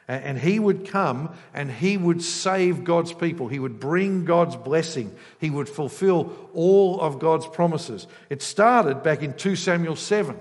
And 0.08 0.38
he 0.38 0.60
would 0.60 0.87
come 0.87 1.34
and 1.52 1.69
he 1.69 1.96
would 1.96 2.22
save 2.22 2.84
God's 2.84 3.12
people. 3.12 3.49
He 3.49 3.58
would 3.58 3.81
bring 3.81 4.25
God's 4.25 4.54
blessing. 4.54 5.12
He 5.40 5.50
would 5.50 5.69
fulfill 5.69 6.32
all 6.54 7.00
of 7.00 7.19
God's 7.19 7.49
promises. 7.49 8.06
It 8.31 8.40
started 8.40 9.02
back 9.02 9.25
in 9.25 9.34
2 9.34 9.56
Samuel 9.56 9.96
7. 9.96 10.38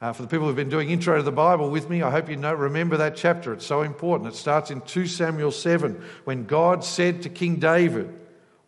Uh, 0.00 0.14
for 0.14 0.22
the 0.22 0.28
people 0.28 0.46
who've 0.46 0.56
been 0.56 0.70
doing 0.70 0.88
intro 0.88 1.18
to 1.18 1.22
the 1.22 1.30
Bible 1.30 1.68
with 1.68 1.90
me, 1.90 2.00
I 2.00 2.10
hope 2.10 2.30
you 2.30 2.36
know, 2.36 2.54
remember 2.54 2.96
that 2.98 3.16
chapter. 3.16 3.52
It's 3.52 3.66
so 3.66 3.82
important. 3.82 4.32
It 4.32 4.36
starts 4.36 4.70
in 4.70 4.80
2 4.80 5.06
Samuel 5.06 5.50
7 5.50 6.02
when 6.24 6.46
God 6.46 6.84
said 6.84 7.22
to 7.22 7.28
King 7.28 7.56
David, 7.56 8.10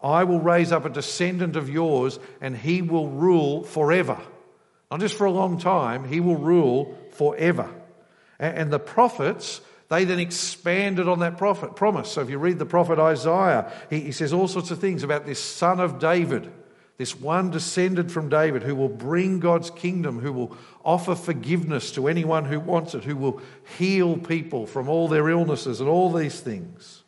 I 0.02 0.25
will 0.25 0.40
raise 0.40 0.73
up 0.73 0.84
a 0.84 0.90
descendant 0.90 1.56
of 1.56 1.70
yours 1.70 2.19
and 2.43 2.55
he 2.55 2.82
will 2.82 3.08
rule 3.08 3.62
forever. 3.62 4.20
Not 4.90 5.00
just 5.00 5.14
for 5.14 5.25
a 5.25 5.31
long 5.31 5.56
time, 5.56 6.06
he 6.06 6.20
will 6.20 6.37
rule 6.37 6.99
forever. 7.12 7.70
And, 8.38 8.58
and 8.58 8.73
the 8.73 8.79
prophets, 8.79 9.62
they 9.88 10.05
then 10.05 10.19
expanded 10.19 11.08
on 11.08 11.20
that 11.20 11.38
prophet, 11.38 11.76
promise. 11.76 12.12
So 12.12 12.20
if 12.20 12.29
you 12.29 12.37
read 12.37 12.58
the 12.58 12.67
prophet 12.67 12.99
Isaiah, 12.99 13.73
he, 13.88 14.00
he 14.00 14.12
says 14.12 14.34
all 14.34 14.49
sorts 14.49 14.70
of 14.70 14.81
things 14.81 15.02
about 15.02 15.25
this 15.25 15.40
son 15.40 15.81
of 15.81 15.99
David 15.99 16.52
this 17.02 17.19
one 17.19 17.50
descended 17.50 18.12
from 18.12 18.29
David 18.29 18.62
who 18.62 18.76
will 18.76 18.88
bring 18.88 19.40
God's 19.40 19.70
kingdom, 19.70 20.20
who 20.20 20.32
will 20.32 20.56
offer 20.84 21.14
forgiveness 21.14 21.93
to 21.93 22.08
anyone 22.08 22.44
who 22.44 22.60
wants 22.60 22.94
it, 22.94 23.05
who 23.05 23.17
will 23.17 23.41
heal 23.79 24.17
people 24.17 24.67
from 24.67 24.89
all 24.89 25.08
their 25.08 25.29
illnesses 25.29 25.81
and 25.81 25.89
all 25.89 26.12
these 26.12 26.41
things. 26.41 27.03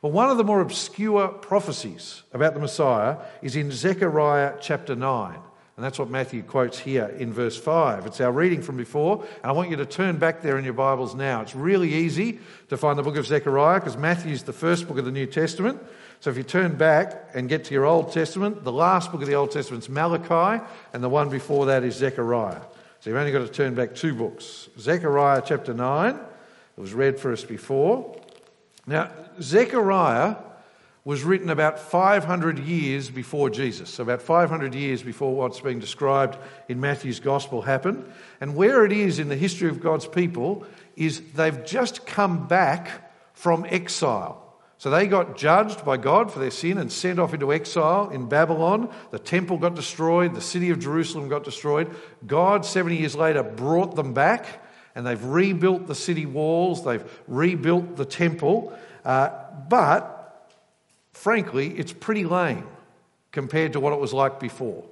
Well, 0.00 0.12
one 0.12 0.30
of 0.30 0.36
the 0.36 0.44
more 0.44 0.60
obscure 0.60 1.28
prophecies 1.28 2.22
about 2.32 2.54
the 2.54 2.60
Messiah 2.60 3.16
is 3.42 3.56
in 3.56 3.72
Zechariah 3.72 4.54
chapter 4.60 4.94
9. 4.94 5.38
And 5.78 5.84
that's 5.84 5.98
what 5.98 6.10
Matthew 6.10 6.42
quotes 6.42 6.76
here 6.76 7.06
in 7.18 7.32
verse 7.32 7.56
5. 7.56 8.06
It's 8.06 8.20
our 8.20 8.32
reading 8.32 8.62
from 8.62 8.76
before, 8.76 9.24
and 9.42 9.44
I 9.44 9.52
want 9.52 9.70
you 9.70 9.76
to 9.76 9.86
turn 9.86 10.16
back 10.16 10.42
there 10.42 10.58
in 10.58 10.64
your 10.64 10.74
Bibles 10.74 11.14
now. 11.14 11.40
It's 11.40 11.54
really 11.54 11.94
easy 11.94 12.40
to 12.68 12.76
find 12.76 12.98
the 12.98 13.04
book 13.04 13.16
of 13.16 13.28
Zechariah 13.28 13.78
because 13.78 13.96
Matthew's 13.96 14.42
the 14.42 14.52
first 14.52 14.88
book 14.88 14.98
of 14.98 15.04
the 15.04 15.12
New 15.12 15.26
Testament. 15.26 15.80
So 16.18 16.30
if 16.30 16.36
you 16.36 16.42
turn 16.42 16.74
back 16.74 17.30
and 17.32 17.48
get 17.48 17.64
to 17.66 17.74
your 17.74 17.84
Old 17.84 18.12
Testament, 18.12 18.64
the 18.64 18.72
last 18.72 19.12
book 19.12 19.22
of 19.22 19.28
the 19.28 19.34
Old 19.34 19.52
Testament 19.52 19.84
is 19.84 19.88
Malachi, 19.88 20.64
and 20.92 21.00
the 21.00 21.08
one 21.08 21.28
before 21.28 21.66
that 21.66 21.84
is 21.84 21.94
Zechariah. 21.94 22.60
So 23.00 23.10
you've 23.10 23.18
only 23.18 23.30
got 23.30 23.46
to 23.46 23.48
turn 23.48 23.74
back 23.74 23.94
two 23.94 24.14
books. 24.14 24.68
Zechariah 24.78 25.42
chapter 25.44 25.72
9, 25.72 26.16
it 26.16 26.80
was 26.80 26.92
read 26.92 27.18
for 27.18 27.32
us 27.32 27.44
before. 27.44 28.20
Now, 28.86 29.10
Zechariah 29.40 30.36
was 31.04 31.22
written 31.22 31.48
about 31.48 31.78
500 31.78 32.58
years 32.58 33.08
before 33.08 33.50
Jesus, 33.50 33.88
so 33.88 34.02
about 34.02 34.20
500 34.20 34.74
years 34.74 35.02
before 35.02 35.34
what's 35.34 35.60
being 35.60 35.78
described 35.78 36.36
in 36.68 36.80
Matthew's 36.80 37.20
Gospel 37.20 37.62
happened. 37.62 38.04
And 38.40 38.56
where 38.56 38.84
it 38.84 38.92
is 38.92 39.20
in 39.20 39.28
the 39.28 39.36
history 39.36 39.68
of 39.68 39.80
God's 39.80 40.06
people 40.06 40.66
is 40.96 41.20
they've 41.34 41.64
just 41.64 42.04
come 42.04 42.48
back 42.48 43.12
from 43.32 43.64
exile. 43.68 44.47
So 44.78 44.90
they 44.90 45.08
got 45.08 45.36
judged 45.36 45.84
by 45.84 45.96
God 45.96 46.32
for 46.32 46.38
their 46.38 46.52
sin 46.52 46.78
and 46.78 46.90
sent 46.90 47.18
off 47.18 47.34
into 47.34 47.52
exile 47.52 48.10
in 48.10 48.28
Babylon. 48.28 48.88
The 49.10 49.18
temple 49.18 49.58
got 49.58 49.74
destroyed, 49.74 50.34
the 50.34 50.40
city 50.40 50.70
of 50.70 50.78
Jerusalem 50.78 51.28
got 51.28 51.42
destroyed. 51.42 51.94
God, 52.26 52.64
70 52.64 52.96
years 52.96 53.16
later, 53.16 53.42
brought 53.42 53.96
them 53.96 54.14
back 54.14 54.64
and 54.94 55.04
they've 55.04 55.22
rebuilt 55.22 55.88
the 55.88 55.94
city 55.96 56.26
walls, 56.26 56.84
they've 56.84 57.04
rebuilt 57.26 57.96
the 57.96 58.04
temple. 58.04 58.76
Uh, 59.04 59.30
but 59.68 60.48
frankly, 61.12 61.76
it's 61.76 61.92
pretty 61.92 62.24
lame 62.24 62.66
compared 63.32 63.72
to 63.72 63.80
what 63.80 63.92
it 63.92 63.98
was 63.98 64.12
like 64.12 64.38
before. 64.38 64.84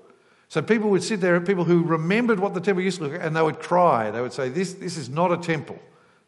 So 0.48 0.62
people 0.62 0.90
would 0.90 1.02
sit 1.02 1.20
there, 1.20 1.40
people 1.40 1.64
who 1.64 1.82
remembered 1.82 2.40
what 2.40 2.54
the 2.54 2.60
temple 2.60 2.82
used 2.82 2.98
to 2.98 3.04
look 3.04 3.12
like, 3.12 3.22
and 3.22 3.34
they 3.34 3.42
would 3.42 3.60
cry. 3.60 4.10
They 4.10 4.20
would 4.20 4.32
say, 4.32 4.48
This, 4.48 4.74
this 4.74 4.96
is 4.96 5.08
not 5.08 5.32
a 5.32 5.36
temple. 5.36 5.78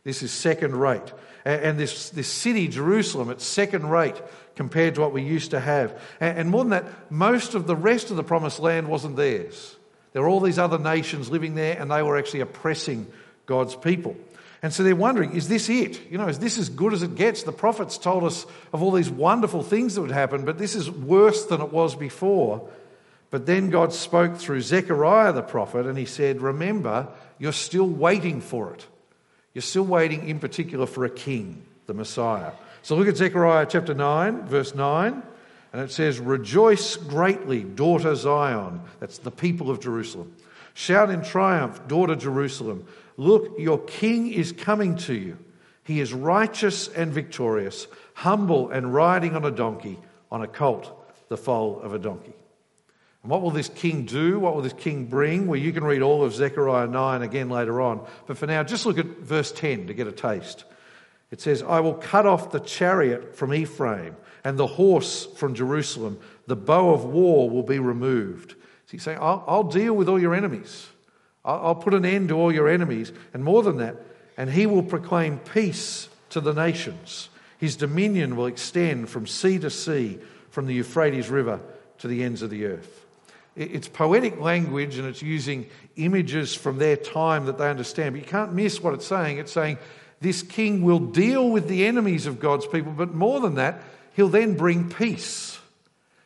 This 0.08 0.22
is 0.22 0.32
second 0.32 0.74
rate. 0.74 1.12
And 1.44 1.78
this, 1.78 2.08
this 2.08 2.28
city, 2.28 2.66
Jerusalem, 2.66 3.28
it's 3.28 3.44
second 3.44 3.90
rate 3.90 4.14
compared 4.56 4.94
to 4.94 5.02
what 5.02 5.12
we 5.12 5.22
used 5.22 5.50
to 5.50 5.60
have. 5.60 6.00
And 6.18 6.48
more 6.48 6.64
than 6.64 6.70
that, 6.70 7.12
most 7.12 7.54
of 7.54 7.66
the 7.66 7.76
rest 7.76 8.10
of 8.10 8.16
the 8.16 8.24
promised 8.24 8.58
land 8.58 8.88
wasn't 8.88 9.16
theirs. 9.16 9.76
There 10.14 10.22
were 10.22 10.28
all 10.30 10.40
these 10.40 10.58
other 10.58 10.78
nations 10.78 11.28
living 11.28 11.56
there, 11.56 11.78
and 11.78 11.90
they 11.90 12.02
were 12.02 12.16
actually 12.16 12.40
oppressing 12.40 13.06
God's 13.44 13.76
people. 13.76 14.16
And 14.62 14.72
so 14.72 14.82
they're 14.82 14.96
wondering, 14.96 15.36
is 15.36 15.46
this 15.46 15.68
it? 15.68 16.10
You 16.10 16.16
know, 16.16 16.28
is 16.28 16.38
this 16.38 16.56
as 16.56 16.70
good 16.70 16.94
as 16.94 17.02
it 17.02 17.14
gets? 17.14 17.42
The 17.42 17.52
prophets 17.52 17.98
told 17.98 18.24
us 18.24 18.46
of 18.72 18.82
all 18.82 18.92
these 18.92 19.10
wonderful 19.10 19.62
things 19.62 19.96
that 19.96 20.00
would 20.00 20.10
happen, 20.10 20.46
but 20.46 20.56
this 20.56 20.74
is 20.74 20.90
worse 20.90 21.44
than 21.44 21.60
it 21.60 21.70
was 21.70 21.94
before. 21.94 22.66
But 23.28 23.44
then 23.44 23.68
God 23.68 23.92
spoke 23.92 24.38
through 24.38 24.62
Zechariah 24.62 25.34
the 25.34 25.42
prophet, 25.42 25.84
and 25.84 25.98
he 25.98 26.06
said, 26.06 26.40
Remember, 26.40 27.08
you're 27.38 27.52
still 27.52 27.86
waiting 27.86 28.40
for 28.40 28.72
it. 28.72 28.86
You're 29.58 29.62
still 29.62 29.86
waiting, 29.86 30.28
in 30.28 30.38
particular, 30.38 30.86
for 30.86 31.04
a 31.04 31.10
king, 31.10 31.64
the 31.88 31.92
Messiah. 31.92 32.52
So 32.82 32.94
look 32.94 33.08
at 33.08 33.16
Zechariah 33.16 33.66
chapter 33.68 33.92
9, 33.92 34.46
verse 34.46 34.72
9, 34.72 35.20
and 35.72 35.82
it 35.82 35.90
says, 35.90 36.20
Rejoice 36.20 36.94
greatly, 36.94 37.64
daughter 37.64 38.14
Zion. 38.14 38.80
That's 39.00 39.18
the 39.18 39.32
people 39.32 39.68
of 39.68 39.80
Jerusalem. 39.80 40.32
Shout 40.74 41.10
in 41.10 41.24
triumph, 41.24 41.88
daughter 41.88 42.14
Jerusalem. 42.14 42.86
Look, 43.16 43.58
your 43.58 43.80
king 43.80 44.30
is 44.32 44.52
coming 44.52 44.94
to 44.98 45.14
you. 45.14 45.36
He 45.82 45.98
is 45.98 46.12
righteous 46.12 46.86
and 46.86 47.12
victorious, 47.12 47.88
humble 48.14 48.70
and 48.70 48.94
riding 48.94 49.34
on 49.34 49.44
a 49.44 49.50
donkey, 49.50 49.98
on 50.30 50.40
a 50.40 50.46
colt, 50.46 50.96
the 51.30 51.36
foal 51.36 51.80
of 51.80 51.92
a 51.92 51.98
donkey. 51.98 52.37
And 53.22 53.30
what 53.30 53.42
will 53.42 53.50
this 53.50 53.68
king 53.68 54.04
do? 54.04 54.38
What 54.38 54.54
will 54.54 54.62
this 54.62 54.72
king 54.72 55.06
bring? 55.06 55.46
Well, 55.46 55.58
you 55.58 55.72
can 55.72 55.84
read 55.84 56.02
all 56.02 56.22
of 56.22 56.34
Zechariah 56.34 56.86
9 56.86 57.22
again 57.22 57.50
later 57.50 57.80
on. 57.80 58.06
But 58.26 58.38
for 58.38 58.46
now, 58.46 58.62
just 58.62 58.86
look 58.86 58.98
at 58.98 59.06
verse 59.06 59.50
10 59.52 59.88
to 59.88 59.94
get 59.94 60.06
a 60.06 60.12
taste. 60.12 60.64
It 61.30 61.40
says, 61.40 61.62
I 61.62 61.80
will 61.80 61.94
cut 61.94 62.26
off 62.26 62.52
the 62.52 62.60
chariot 62.60 63.36
from 63.36 63.52
Ephraim 63.52 64.16
and 64.44 64.56
the 64.56 64.66
horse 64.66 65.26
from 65.36 65.54
Jerusalem. 65.54 66.18
The 66.46 66.56
bow 66.56 66.90
of 66.90 67.04
war 67.04 67.50
will 67.50 67.64
be 67.64 67.78
removed. 67.78 68.52
So 68.52 68.92
he's 68.92 69.02
saying, 69.02 69.18
I'll, 69.20 69.44
I'll 69.46 69.64
deal 69.64 69.94
with 69.94 70.08
all 70.08 70.18
your 70.18 70.34
enemies. 70.34 70.86
I'll 71.44 71.74
put 71.74 71.94
an 71.94 72.04
end 72.04 72.28
to 72.28 72.34
all 72.36 72.52
your 72.52 72.68
enemies. 72.68 73.12
And 73.34 73.44
more 73.44 73.62
than 73.62 73.78
that, 73.78 73.96
and 74.36 74.50
he 74.50 74.66
will 74.66 74.82
proclaim 74.82 75.38
peace 75.38 76.08
to 76.30 76.40
the 76.40 76.52
nations. 76.52 77.28
His 77.58 77.76
dominion 77.76 78.36
will 78.36 78.46
extend 78.46 79.08
from 79.10 79.26
sea 79.26 79.58
to 79.58 79.70
sea, 79.70 80.18
from 80.50 80.66
the 80.66 80.74
Euphrates 80.74 81.28
River 81.28 81.60
to 81.98 82.08
the 82.08 82.22
ends 82.22 82.42
of 82.42 82.50
the 82.50 82.66
earth. 82.66 83.04
It's 83.58 83.88
poetic 83.88 84.40
language 84.40 84.98
and 84.98 85.08
it's 85.08 85.20
using 85.20 85.66
images 85.96 86.54
from 86.54 86.78
their 86.78 86.96
time 86.96 87.46
that 87.46 87.58
they 87.58 87.68
understand. 87.68 88.14
But 88.14 88.20
you 88.20 88.28
can't 88.28 88.52
miss 88.52 88.80
what 88.80 88.94
it's 88.94 89.06
saying. 89.06 89.38
It's 89.38 89.52
saying 89.52 89.78
this 90.20 90.42
king 90.42 90.82
will 90.82 91.00
deal 91.00 91.50
with 91.50 91.68
the 91.68 91.86
enemies 91.86 92.26
of 92.26 92.40
God's 92.40 92.66
people, 92.66 92.92
but 92.92 93.14
more 93.14 93.40
than 93.40 93.56
that, 93.56 93.82
he'll 94.14 94.28
then 94.28 94.56
bring 94.56 94.88
peace. 94.88 95.58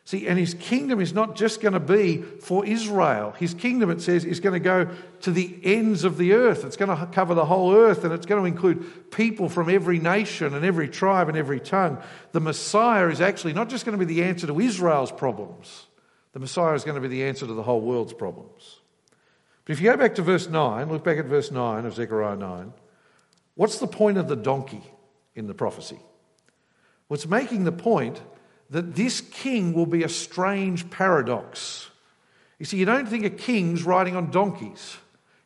See, 0.05 0.27
and 0.27 0.37
his 0.37 0.53
kingdom 0.55 0.99
is 0.99 1.13
not 1.13 1.35
just 1.35 1.61
going 1.61 1.73
to 1.73 1.79
be 1.79 2.21
for 2.21 2.65
Israel. 2.65 3.31
His 3.31 3.53
kingdom, 3.53 3.89
it 3.89 4.01
says, 4.01 4.25
is 4.25 4.41
going 4.41 4.53
to 4.53 4.59
go 4.59 4.89
to 5.21 5.31
the 5.31 5.57
ends 5.63 6.03
of 6.03 6.17
the 6.17 6.33
earth. 6.33 6.65
It's 6.65 6.75
going 6.75 6.95
to 6.95 7.05
cover 7.07 7.33
the 7.33 7.45
whole 7.45 7.73
earth 7.73 8.03
and 8.03 8.13
it's 8.13 8.25
going 8.25 8.41
to 8.41 8.45
include 8.45 9.11
people 9.11 9.47
from 9.47 9.69
every 9.69 9.99
nation 9.99 10.53
and 10.53 10.65
every 10.65 10.89
tribe 10.89 11.29
and 11.29 11.37
every 11.37 11.59
tongue. 11.59 11.99
The 12.33 12.41
Messiah 12.41 13.07
is 13.07 13.21
actually 13.21 13.53
not 13.53 13.69
just 13.69 13.85
going 13.85 13.97
to 13.97 14.05
be 14.05 14.13
the 14.13 14.23
answer 14.23 14.45
to 14.45 14.59
Israel's 14.59 15.11
problems, 15.11 15.85
the 16.33 16.39
Messiah 16.39 16.73
is 16.73 16.83
going 16.83 16.95
to 16.95 17.01
be 17.01 17.07
the 17.07 17.23
answer 17.23 17.47
to 17.47 17.53
the 17.53 17.63
whole 17.63 17.81
world's 17.81 18.13
problems. 18.13 18.79
But 19.65 19.73
if 19.73 19.81
you 19.81 19.89
go 19.89 19.97
back 19.97 20.15
to 20.15 20.21
verse 20.21 20.49
9, 20.49 20.89
look 20.89 21.03
back 21.03 21.17
at 21.17 21.25
verse 21.25 21.51
9 21.51 21.85
of 21.85 21.93
Zechariah 21.93 22.35
9, 22.35 22.73
what's 23.55 23.79
the 23.79 23.87
point 23.87 24.17
of 24.17 24.27
the 24.27 24.35
donkey 24.35 24.83
in 25.35 25.47
the 25.47 25.53
prophecy? 25.53 25.99
Well, 27.07 27.15
it's 27.15 27.27
making 27.27 27.63
the 27.63 27.71
point 27.71 28.21
that 28.69 28.95
this 28.95 29.21
king 29.21 29.73
will 29.73 29.85
be 29.85 30.03
a 30.03 30.09
strange 30.09 30.89
paradox. 30.89 31.89
You 32.59 32.65
see, 32.65 32.77
you 32.77 32.85
don't 32.85 33.07
think 33.07 33.25
of 33.25 33.37
kings 33.37 33.83
riding 33.83 34.15
on 34.15 34.31
donkeys. 34.31 34.97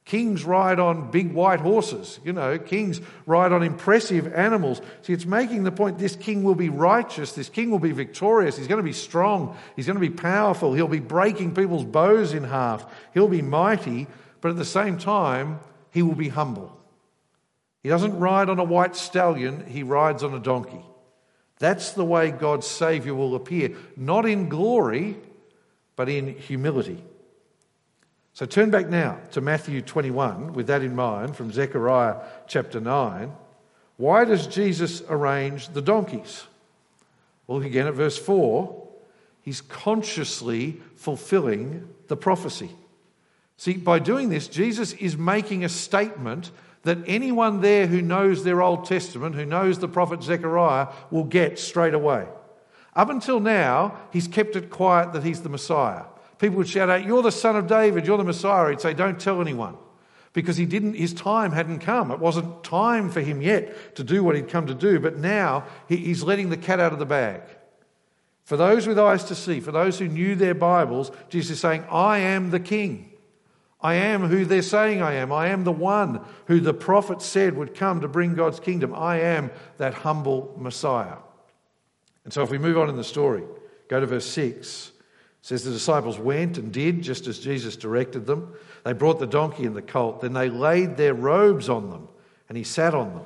Kings 0.08 0.46
ride 0.46 0.80
on 0.80 1.12
big 1.12 1.34
white 1.34 1.60
horses. 1.60 2.22
You 2.24 2.32
know, 2.32 2.58
kings 2.58 3.02
ride 3.26 3.52
on 3.52 3.62
impressive 3.62 4.34
animals. 4.34 4.82
See, 5.02 5.12
it's 5.12 5.26
making 5.26 5.66
the 5.66 5.72
point 5.72 6.00
this 6.00 6.16
king 6.16 6.44
will 6.44 6.56
be 6.56 6.70
righteous. 6.70 7.34
This 7.34 7.50
king 7.50 7.72
will 7.72 7.80
be 7.80 7.92
victorious. 7.92 8.56
He's 8.56 8.70
going 8.70 8.80
to 8.80 8.84
be 8.84 8.94
strong. 8.94 9.58
He's 9.76 9.86
going 9.86 10.00
to 10.00 10.00
be 10.00 10.10
powerful. 10.10 10.74
He'll 10.74 10.88
be 10.88 11.02
breaking 11.02 11.56
people's 11.56 11.84
bows 11.84 12.34
in 12.34 12.46
half. 12.46 12.86
He'll 13.14 13.28
be 13.28 13.42
mighty. 13.42 14.08
But 14.40 14.52
at 14.52 14.56
the 14.56 14.64
same 14.64 14.98
time, 14.98 15.60
he 15.92 16.04
will 16.04 16.16
be 16.16 16.30
humble. 16.30 16.72
He 17.84 17.90
doesn't 17.90 18.18
ride 18.18 18.50
on 18.50 18.60
a 18.60 18.64
white 18.64 18.96
stallion, 18.96 19.66
he 19.66 19.84
rides 19.84 20.24
on 20.24 20.34
a 20.34 20.40
donkey. 20.40 20.86
That's 21.60 21.92
the 21.92 22.06
way 22.06 22.32
God's 22.32 22.66
Saviour 22.66 23.14
will 23.14 23.36
appear, 23.36 23.76
not 23.98 24.26
in 24.26 24.48
glory, 24.48 25.18
but 25.98 26.08
in 26.08 26.38
humility. 26.38 27.04
So 28.38 28.46
turn 28.46 28.70
back 28.70 28.88
now 28.88 29.18
to 29.32 29.42
Matthew 29.42 29.82
21 29.82 30.54
with 30.54 30.68
that 30.68 30.84
in 30.84 30.96
mind 30.96 31.36
from 31.36 31.52
Zechariah 31.52 32.18
chapter 32.46 32.80
9. 32.80 33.32
Why 33.96 34.26
does 34.26 34.46
Jesus 34.46 35.02
arrange 35.10 35.70
the 35.70 35.82
donkeys? 35.82 36.46
Well, 37.48 37.64
again 37.64 37.88
at 37.88 37.96
verse 37.96 38.16
4. 38.16 38.90
He's 39.42 39.62
consciously 39.62 40.80
fulfilling 40.98 41.90
the 42.10 42.16
prophecy. 42.16 42.70
See, 43.58 43.74
by 43.74 43.98
doing 43.98 44.30
this, 44.30 44.48
Jesus 44.48 44.94
is 44.94 45.18
making 45.18 45.66
a 45.66 45.70
statement 45.70 46.52
that 46.84 47.00
anyone 47.08 47.62
there 47.62 47.88
who 47.88 48.04
knows 48.04 48.44
their 48.44 48.62
Old 48.62 48.86
Testament, 48.86 49.34
who 49.34 49.48
knows 49.48 49.80
the 49.80 49.88
prophet 49.88 50.22
Zechariah, 50.22 50.90
will 51.10 51.24
get 51.24 51.58
straight 51.58 51.96
away. 51.96 52.28
Up 52.96 53.10
until 53.10 53.40
now, 53.40 53.98
he's 54.14 54.28
kept 54.28 54.56
it 54.56 54.70
quiet 54.70 55.14
that 55.14 55.24
he's 55.24 55.42
the 55.42 55.50
Messiah. 55.50 56.04
People 56.40 56.58
would 56.58 56.70
shout 56.70 56.90
out, 56.90 57.06
You're 57.06 57.22
the 57.22 57.32
son 57.32 57.56
of 57.56 57.68
David, 57.68 58.06
you're 58.06 58.18
the 58.18 58.24
Messiah. 58.24 58.70
He'd 58.70 58.82
say, 58.82 58.94
Don't 58.94 59.20
tell 59.20 59.42
anyone. 59.42 59.78
Because 60.34 60.58
he 60.58 60.66
didn't, 60.66 60.94
his 60.94 61.14
time 61.14 61.52
hadn't 61.52 61.80
come. 61.80 62.12
It 62.12 62.20
wasn't 62.20 62.64
time 62.64 63.10
for 63.10 63.22
him 63.22 63.42
yet 63.42 63.96
to 63.96 64.04
do 64.04 64.24
what 64.24 64.36
he'd 64.36 64.50
come 64.50 64.68
to 64.68 64.76
do, 64.76 65.00
but 65.00 65.18
now 65.18 65.66
he's 65.88 66.22
letting 66.22 66.50
the 66.50 66.58
cat 66.58 66.80
out 66.80 66.94
of 66.94 67.00
the 67.00 67.06
bag. 67.06 67.42
For 68.44 68.56
those 68.56 68.86
with 68.86 69.00
eyes 69.00 69.24
to 69.26 69.36
see, 69.36 69.60
for 69.60 69.72
those 69.72 69.98
who 69.98 70.08
knew 70.08 70.36
their 70.36 70.54
Bibles, 70.54 71.12
Jesus 71.30 71.52
is 71.52 71.60
saying, 71.60 71.86
I 71.90 72.20
am 72.20 72.52
the 72.52 72.60
king. 72.60 73.12
I 73.82 73.96
am 73.96 74.22
who 74.22 74.46
they're 74.46 74.62
saying 74.62 75.02
I 75.02 75.14
am. 75.14 75.32
I 75.32 75.50
am 75.50 75.64
the 75.64 75.72
one 75.72 76.22
who 76.46 76.60
the 76.60 76.74
prophet 76.74 77.22
said 77.22 77.56
would 77.56 77.76
come 77.76 78.02
to 78.02 78.08
bring 78.08 78.36
God's 78.36 78.60
kingdom. 78.60 78.94
I 78.94 79.22
am 79.22 79.52
that 79.78 79.94
humble 79.94 80.56
Messiah. 80.58 81.18
And 82.24 82.34
so 82.34 82.42
if 82.42 82.50
we 82.50 82.58
move 82.58 82.78
on 82.78 82.90
in 82.90 82.96
the 82.96 83.04
story, 83.04 83.44
go 83.88 84.00
to 84.00 84.06
verse 84.06 84.26
6. 84.26 84.92
Says 85.42 85.64
the 85.64 85.72
disciples 85.72 86.20
went 86.20 86.58
and 86.58 86.74
did 86.74 87.02
just 87.02 87.28
as 87.28 87.40
Jesus 87.40 87.76
directed 87.76 88.26
them. 88.26 88.54
They 88.84 88.94
brought 88.94 89.20
the 89.20 89.28
donkey 89.28 89.66
and 89.66 89.76
the 89.76 89.82
colt. 89.82 90.22
Then 90.22 90.34
they 90.34 90.50
laid 90.50 90.98
their 90.98 91.14
robes 91.14 91.70
on 91.70 91.90
them, 91.90 92.08
and 92.50 92.58
he 92.58 92.64
sat 92.64 92.94
on 92.94 93.14
them. 93.14 93.24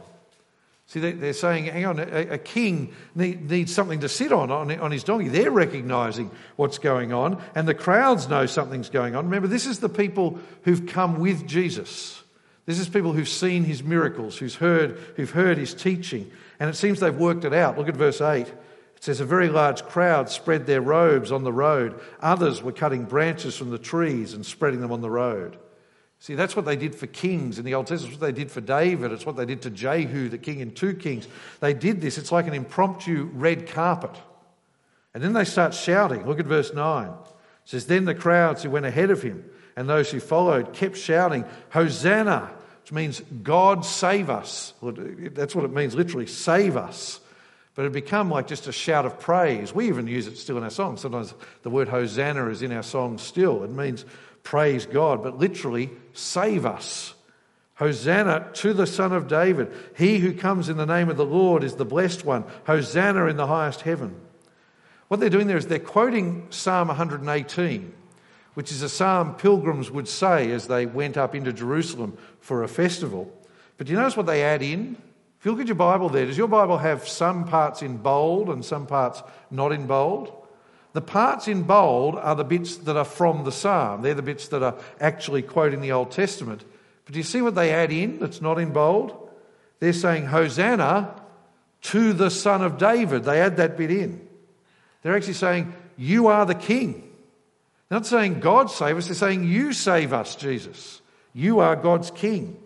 See, 0.87 0.99
they're 0.99 1.31
saying, 1.31 1.65
hang 1.67 1.85
on, 1.85 1.99
a 1.99 2.37
king 2.37 2.93
needs 3.15 3.73
something 3.73 4.01
to 4.01 4.09
sit 4.09 4.33
on, 4.33 4.51
on 4.51 4.91
his 4.91 5.05
donkey. 5.05 5.29
They're 5.29 5.49
recognizing 5.49 6.29
what's 6.57 6.79
going 6.79 7.13
on, 7.13 7.41
and 7.55 7.65
the 7.65 7.73
crowds 7.73 8.27
know 8.27 8.45
something's 8.45 8.89
going 8.89 9.15
on. 9.15 9.23
Remember, 9.23 9.47
this 9.47 9.65
is 9.65 9.79
the 9.79 9.87
people 9.87 10.37
who've 10.63 10.85
come 10.85 11.21
with 11.21 11.47
Jesus. 11.47 12.21
This 12.65 12.77
is 12.77 12.89
people 12.89 13.13
who've 13.13 13.29
seen 13.29 13.63
his 13.63 13.83
miracles, 13.83 14.37
who've 14.37 14.53
heard, 14.53 14.97
who've 15.15 15.31
heard 15.31 15.57
his 15.57 15.73
teaching, 15.73 16.29
and 16.59 16.69
it 16.69 16.75
seems 16.75 16.99
they've 16.99 17.15
worked 17.15 17.45
it 17.45 17.53
out. 17.53 17.77
Look 17.77 17.87
at 17.87 17.95
verse 17.95 18.19
8. 18.19 18.51
It 19.01 19.05
says, 19.05 19.19
A 19.19 19.25
very 19.25 19.49
large 19.49 19.83
crowd 19.85 20.29
spread 20.29 20.67
their 20.67 20.79
robes 20.79 21.31
on 21.31 21.43
the 21.43 21.51
road. 21.51 21.99
Others 22.21 22.61
were 22.61 22.71
cutting 22.71 23.05
branches 23.05 23.57
from 23.57 23.71
the 23.71 23.79
trees 23.79 24.35
and 24.35 24.45
spreading 24.45 24.79
them 24.79 24.91
on 24.91 25.01
the 25.01 25.09
road. 25.09 25.57
See, 26.19 26.35
that's 26.35 26.55
what 26.55 26.65
they 26.65 26.75
did 26.75 26.93
for 26.93 27.07
kings 27.07 27.57
in 27.57 27.65
the 27.65 27.73
Old 27.73 27.87
Testament. 27.87 28.13
It's 28.13 28.21
what 28.21 28.27
they 28.27 28.39
did 28.39 28.51
for 28.51 28.61
David. 28.61 29.11
It's 29.11 29.25
what 29.25 29.37
they 29.37 29.45
did 29.47 29.63
to 29.63 29.71
Jehu, 29.71 30.29
the 30.29 30.37
king 30.37 30.59
in 30.59 30.69
2 30.69 30.93
Kings. 30.93 31.27
They 31.61 31.73
did 31.73 31.99
this. 31.99 32.19
It's 32.19 32.31
like 32.31 32.45
an 32.45 32.53
impromptu 32.53 33.31
red 33.33 33.67
carpet. 33.67 34.15
And 35.15 35.23
then 35.23 35.33
they 35.33 35.45
start 35.45 35.73
shouting. 35.73 36.27
Look 36.27 36.39
at 36.39 36.45
verse 36.45 36.71
9. 36.71 37.07
It 37.07 37.15
says, 37.65 37.87
Then 37.87 38.05
the 38.05 38.13
crowds 38.13 38.61
who 38.61 38.69
went 38.69 38.85
ahead 38.85 39.09
of 39.09 39.23
him 39.23 39.49
and 39.75 39.89
those 39.89 40.11
who 40.11 40.19
followed 40.19 40.73
kept 40.73 40.95
shouting, 40.95 41.43
Hosanna, 41.71 42.51
which 42.83 42.91
means 42.91 43.19
God 43.41 43.83
save 43.83 44.29
us. 44.29 44.75
That's 44.83 45.55
what 45.55 45.65
it 45.65 45.71
means 45.71 45.95
literally, 45.95 46.27
save 46.27 46.77
us. 46.77 47.19
But 47.73 47.85
it 47.85 47.93
become 47.93 48.29
like 48.29 48.47
just 48.47 48.67
a 48.67 48.71
shout 48.71 49.05
of 49.05 49.19
praise. 49.19 49.73
We 49.73 49.87
even 49.87 50.07
use 50.07 50.27
it 50.27 50.37
still 50.37 50.57
in 50.57 50.63
our 50.63 50.69
songs. 50.69 51.01
Sometimes 51.01 51.33
the 51.63 51.69
word 51.69 51.87
Hosanna 51.87 52.47
is 52.47 52.61
in 52.61 52.71
our 52.73 52.83
songs 52.83 53.21
still. 53.21 53.63
It 53.63 53.71
means 53.71 54.05
praise 54.43 54.85
God, 54.85 55.23
but 55.23 55.37
literally, 55.37 55.89
save 56.13 56.65
us. 56.65 57.13
Hosanna 57.75 58.49
to 58.53 58.73
the 58.73 58.85
Son 58.85 59.13
of 59.13 59.27
David. 59.27 59.71
He 59.97 60.19
who 60.19 60.33
comes 60.33 60.69
in 60.69 60.77
the 60.77 60.85
name 60.85 61.09
of 61.09 61.17
the 61.17 61.25
Lord 61.25 61.63
is 61.63 61.75
the 61.75 61.85
blessed 61.85 62.25
one. 62.25 62.43
Hosanna 62.65 63.25
in 63.25 63.37
the 63.37 63.47
highest 63.47 63.81
heaven. 63.81 64.15
What 65.07 65.19
they're 65.19 65.29
doing 65.29 65.47
there 65.47 65.57
is 65.57 65.67
they're 65.67 65.79
quoting 65.79 66.47
Psalm 66.51 66.89
118, 66.89 67.93
which 68.53 68.71
is 68.71 68.81
a 68.81 68.89
psalm 68.89 69.35
pilgrims 69.35 69.89
would 69.89 70.07
say 70.07 70.51
as 70.51 70.67
they 70.67 70.85
went 70.85 71.17
up 71.17 71.33
into 71.33 71.51
Jerusalem 71.51 72.17
for 72.39 72.63
a 72.63 72.67
festival. 72.67 73.33
But 73.77 73.87
do 73.87 73.93
you 73.93 73.99
notice 73.99 74.15
what 74.15 74.27
they 74.27 74.43
add 74.43 74.61
in? 74.61 74.95
If 75.41 75.45
you 75.45 75.51
look 75.53 75.61
at 75.61 75.67
your 75.67 75.75
Bible 75.75 76.07
there, 76.07 76.27
does 76.27 76.37
your 76.37 76.47
Bible 76.47 76.77
have 76.77 77.07
some 77.07 77.45
parts 77.45 77.81
in 77.81 77.97
bold 77.97 78.51
and 78.51 78.63
some 78.63 78.85
parts 78.85 79.23
not 79.49 79.71
in 79.71 79.87
bold? 79.87 80.31
The 80.93 81.01
parts 81.01 81.47
in 81.47 81.63
bold 81.63 82.15
are 82.15 82.35
the 82.35 82.43
bits 82.43 82.77
that 82.77 82.95
are 82.95 83.03
from 83.03 83.43
the 83.43 83.51
psalm. 83.51 84.03
They're 84.03 84.13
the 84.13 84.21
bits 84.21 84.49
that 84.49 84.61
are 84.61 84.75
actually 84.99 85.41
quoting 85.41 85.81
the 85.81 85.93
Old 85.93 86.11
Testament. 86.11 86.63
But 87.05 87.13
do 87.13 87.17
you 87.17 87.23
see 87.23 87.41
what 87.41 87.55
they 87.55 87.73
add 87.73 87.91
in 87.91 88.19
that's 88.19 88.39
not 88.39 88.59
in 88.59 88.71
bold? 88.71 89.31
They're 89.79 89.93
saying, 89.93 90.27
Hosanna 90.27 91.19
to 91.85 92.13
the 92.13 92.29
Son 92.29 92.61
of 92.61 92.77
David. 92.77 93.23
They 93.23 93.41
add 93.41 93.57
that 93.57 93.77
bit 93.77 93.89
in. 93.89 94.21
They're 95.01 95.15
actually 95.15 95.33
saying, 95.33 95.73
You 95.97 96.27
are 96.27 96.45
the 96.45 96.53
King. 96.53 97.01
They're 97.89 97.97
not 97.97 98.05
saying 98.05 98.41
God 98.41 98.69
save 98.69 98.95
us, 98.95 99.07
they're 99.07 99.15
saying, 99.15 99.45
You 99.45 99.73
save 99.73 100.13
us, 100.13 100.35
Jesus. 100.35 101.01
You 101.33 101.61
are 101.61 101.75
God's 101.75 102.11
King. 102.11 102.60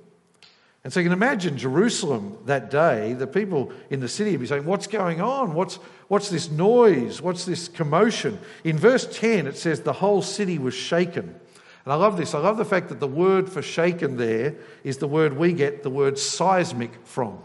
And 0.85 0.93
so 0.93 0.99
you 0.99 1.05
can 1.05 1.13
imagine 1.13 1.57
Jerusalem 1.57 2.37
that 2.45 2.69
day, 2.69 3.13
the 3.13 3.25
people 3.25 3.71
in 3.89 4.01
the 4.01 4.07
city 4.07 4.31
would 4.31 4.41
be 4.41 4.45
saying, 4.45 4.65
What's 4.65 4.85
going 4.85 5.19
on? 5.19 5.55
What's, 5.55 5.77
what's 6.09 6.29
this 6.29 6.51
noise? 6.51 7.23
What's 7.23 7.43
this 7.43 7.67
commotion? 7.67 8.37
In 8.63 8.77
verse 8.77 9.07
10, 9.11 9.47
it 9.47 9.57
says, 9.57 9.81
The 9.81 9.93
whole 9.93 10.21
city 10.21 10.59
was 10.59 10.75
shaken. 10.75 11.23
And 11.23 11.91
I 11.91 11.95
love 11.95 12.17
this. 12.17 12.35
I 12.35 12.37
love 12.37 12.57
the 12.57 12.65
fact 12.65 12.89
that 12.89 12.99
the 12.99 13.07
word 13.07 13.49
for 13.49 13.63
shaken 13.63 14.17
there 14.17 14.57
is 14.83 14.99
the 14.99 15.07
word 15.07 15.35
we 15.35 15.53
get 15.53 15.81
the 15.81 15.89
word 15.89 16.19
seismic 16.19 16.91
from. 17.03 17.39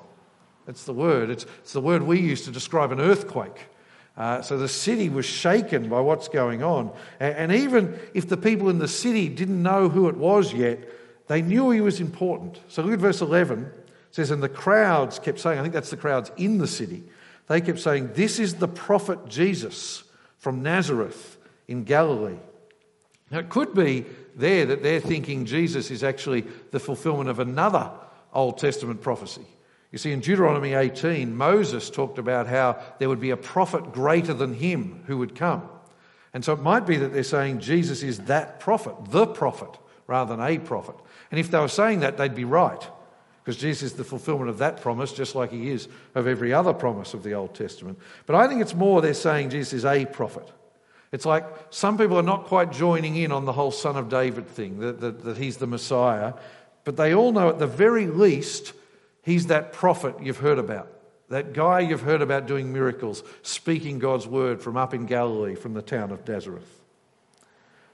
That's 0.66 0.84
the 0.84 0.92
word. 0.92 1.30
It's, 1.30 1.46
it's 1.60 1.72
the 1.72 1.80
word 1.80 2.02
we 2.02 2.20
use 2.20 2.44
to 2.44 2.50
describe 2.50 2.92
an 2.92 3.00
earthquake. 3.00 3.68
Uh, 4.18 4.42
so 4.42 4.58
the 4.58 4.68
city 4.68 5.08
was 5.08 5.24
shaken 5.24 5.88
by 5.88 6.00
what's 6.00 6.28
going 6.28 6.62
on. 6.62 6.92
And, 7.18 7.34
and 7.34 7.52
even 7.52 7.98
if 8.12 8.28
the 8.28 8.36
people 8.36 8.68
in 8.68 8.78
the 8.78 8.88
city 8.88 9.30
didn't 9.30 9.62
know 9.62 9.88
who 9.88 10.10
it 10.10 10.16
was 10.18 10.52
yet, 10.52 10.99
they 11.30 11.42
knew 11.42 11.70
he 11.70 11.80
was 11.80 12.00
important. 12.00 12.58
So 12.66 12.82
look 12.82 12.94
at 12.94 12.98
verse 12.98 13.20
11. 13.20 13.62
It 13.62 13.72
says, 14.10 14.32
And 14.32 14.42
the 14.42 14.48
crowds 14.48 15.20
kept 15.20 15.38
saying, 15.38 15.60
I 15.60 15.62
think 15.62 15.72
that's 15.72 15.90
the 15.90 15.96
crowds 15.96 16.32
in 16.36 16.58
the 16.58 16.66
city, 16.66 17.04
they 17.46 17.60
kept 17.60 17.78
saying, 17.78 18.14
This 18.14 18.40
is 18.40 18.54
the 18.56 18.66
prophet 18.66 19.28
Jesus 19.28 20.02
from 20.38 20.64
Nazareth 20.64 21.38
in 21.68 21.84
Galilee. 21.84 22.40
Now 23.30 23.38
it 23.38 23.48
could 23.48 23.74
be 23.74 24.06
there 24.34 24.66
that 24.66 24.82
they're 24.82 24.98
thinking 24.98 25.44
Jesus 25.44 25.92
is 25.92 26.02
actually 26.02 26.40
the 26.72 26.80
fulfillment 26.80 27.30
of 27.30 27.38
another 27.38 27.92
Old 28.32 28.58
Testament 28.58 29.00
prophecy. 29.00 29.46
You 29.92 29.98
see, 29.98 30.10
in 30.10 30.18
Deuteronomy 30.18 30.74
18, 30.74 31.32
Moses 31.32 31.90
talked 31.90 32.18
about 32.18 32.48
how 32.48 32.76
there 32.98 33.08
would 33.08 33.20
be 33.20 33.30
a 33.30 33.36
prophet 33.36 33.92
greater 33.92 34.34
than 34.34 34.54
him 34.54 35.04
who 35.06 35.18
would 35.18 35.36
come. 35.36 35.62
And 36.34 36.44
so 36.44 36.54
it 36.54 36.60
might 36.60 36.86
be 36.86 36.96
that 36.96 37.12
they're 37.12 37.22
saying 37.22 37.60
Jesus 37.60 38.02
is 38.02 38.18
that 38.22 38.58
prophet, 38.58 38.96
the 39.10 39.28
prophet, 39.28 39.78
rather 40.10 40.36
than 40.36 40.44
a 40.44 40.58
prophet. 40.58 40.96
And 41.30 41.38
if 41.38 41.52
they 41.52 41.58
were 41.60 41.68
saying 41.68 42.00
that, 42.00 42.18
they'd 42.18 42.34
be 42.34 42.44
right, 42.44 42.84
because 43.44 43.56
Jesus 43.56 43.92
is 43.92 43.92
the 43.92 44.04
fulfillment 44.04 44.50
of 44.50 44.58
that 44.58 44.80
promise, 44.80 45.12
just 45.12 45.36
like 45.36 45.52
he 45.52 45.70
is 45.70 45.88
of 46.16 46.26
every 46.26 46.52
other 46.52 46.74
promise 46.74 47.14
of 47.14 47.22
the 47.22 47.32
Old 47.32 47.54
Testament. 47.54 47.96
But 48.26 48.34
I 48.34 48.48
think 48.48 48.60
it's 48.60 48.74
more 48.74 49.00
they're 49.00 49.14
saying 49.14 49.50
Jesus 49.50 49.72
is 49.72 49.84
a 49.84 50.04
prophet. 50.06 50.50
It's 51.12 51.24
like 51.24 51.44
some 51.70 51.96
people 51.96 52.18
are 52.18 52.24
not 52.24 52.46
quite 52.46 52.72
joining 52.72 53.14
in 53.16 53.30
on 53.30 53.44
the 53.44 53.52
whole 53.52 53.70
Son 53.70 53.96
of 53.96 54.08
David 54.08 54.48
thing, 54.48 54.80
that, 54.80 55.00
that, 55.00 55.22
that 55.24 55.36
he's 55.36 55.58
the 55.58 55.68
Messiah, 55.68 56.34
but 56.82 56.96
they 56.96 57.14
all 57.14 57.30
know 57.30 57.48
at 57.48 57.60
the 57.60 57.68
very 57.68 58.06
least 58.06 58.72
he's 59.22 59.46
that 59.46 59.72
prophet 59.72 60.16
you've 60.20 60.38
heard 60.38 60.58
about. 60.58 60.90
That 61.28 61.52
guy 61.52 61.80
you've 61.80 62.02
heard 62.02 62.22
about 62.22 62.48
doing 62.48 62.72
miracles, 62.72 63.22
speaking 63.42 64.00
God's 64.00 64.26
word 64.26 64.60
from 64.60 64.76
up 64.76 64.92
in 64.92 65.06
Galilee, 65.06 65.54
from 65.54 65.74
the 65.74 65.82
town 65.82 66.10
of 66.10 66.26
Nazareth. 66.26 66.79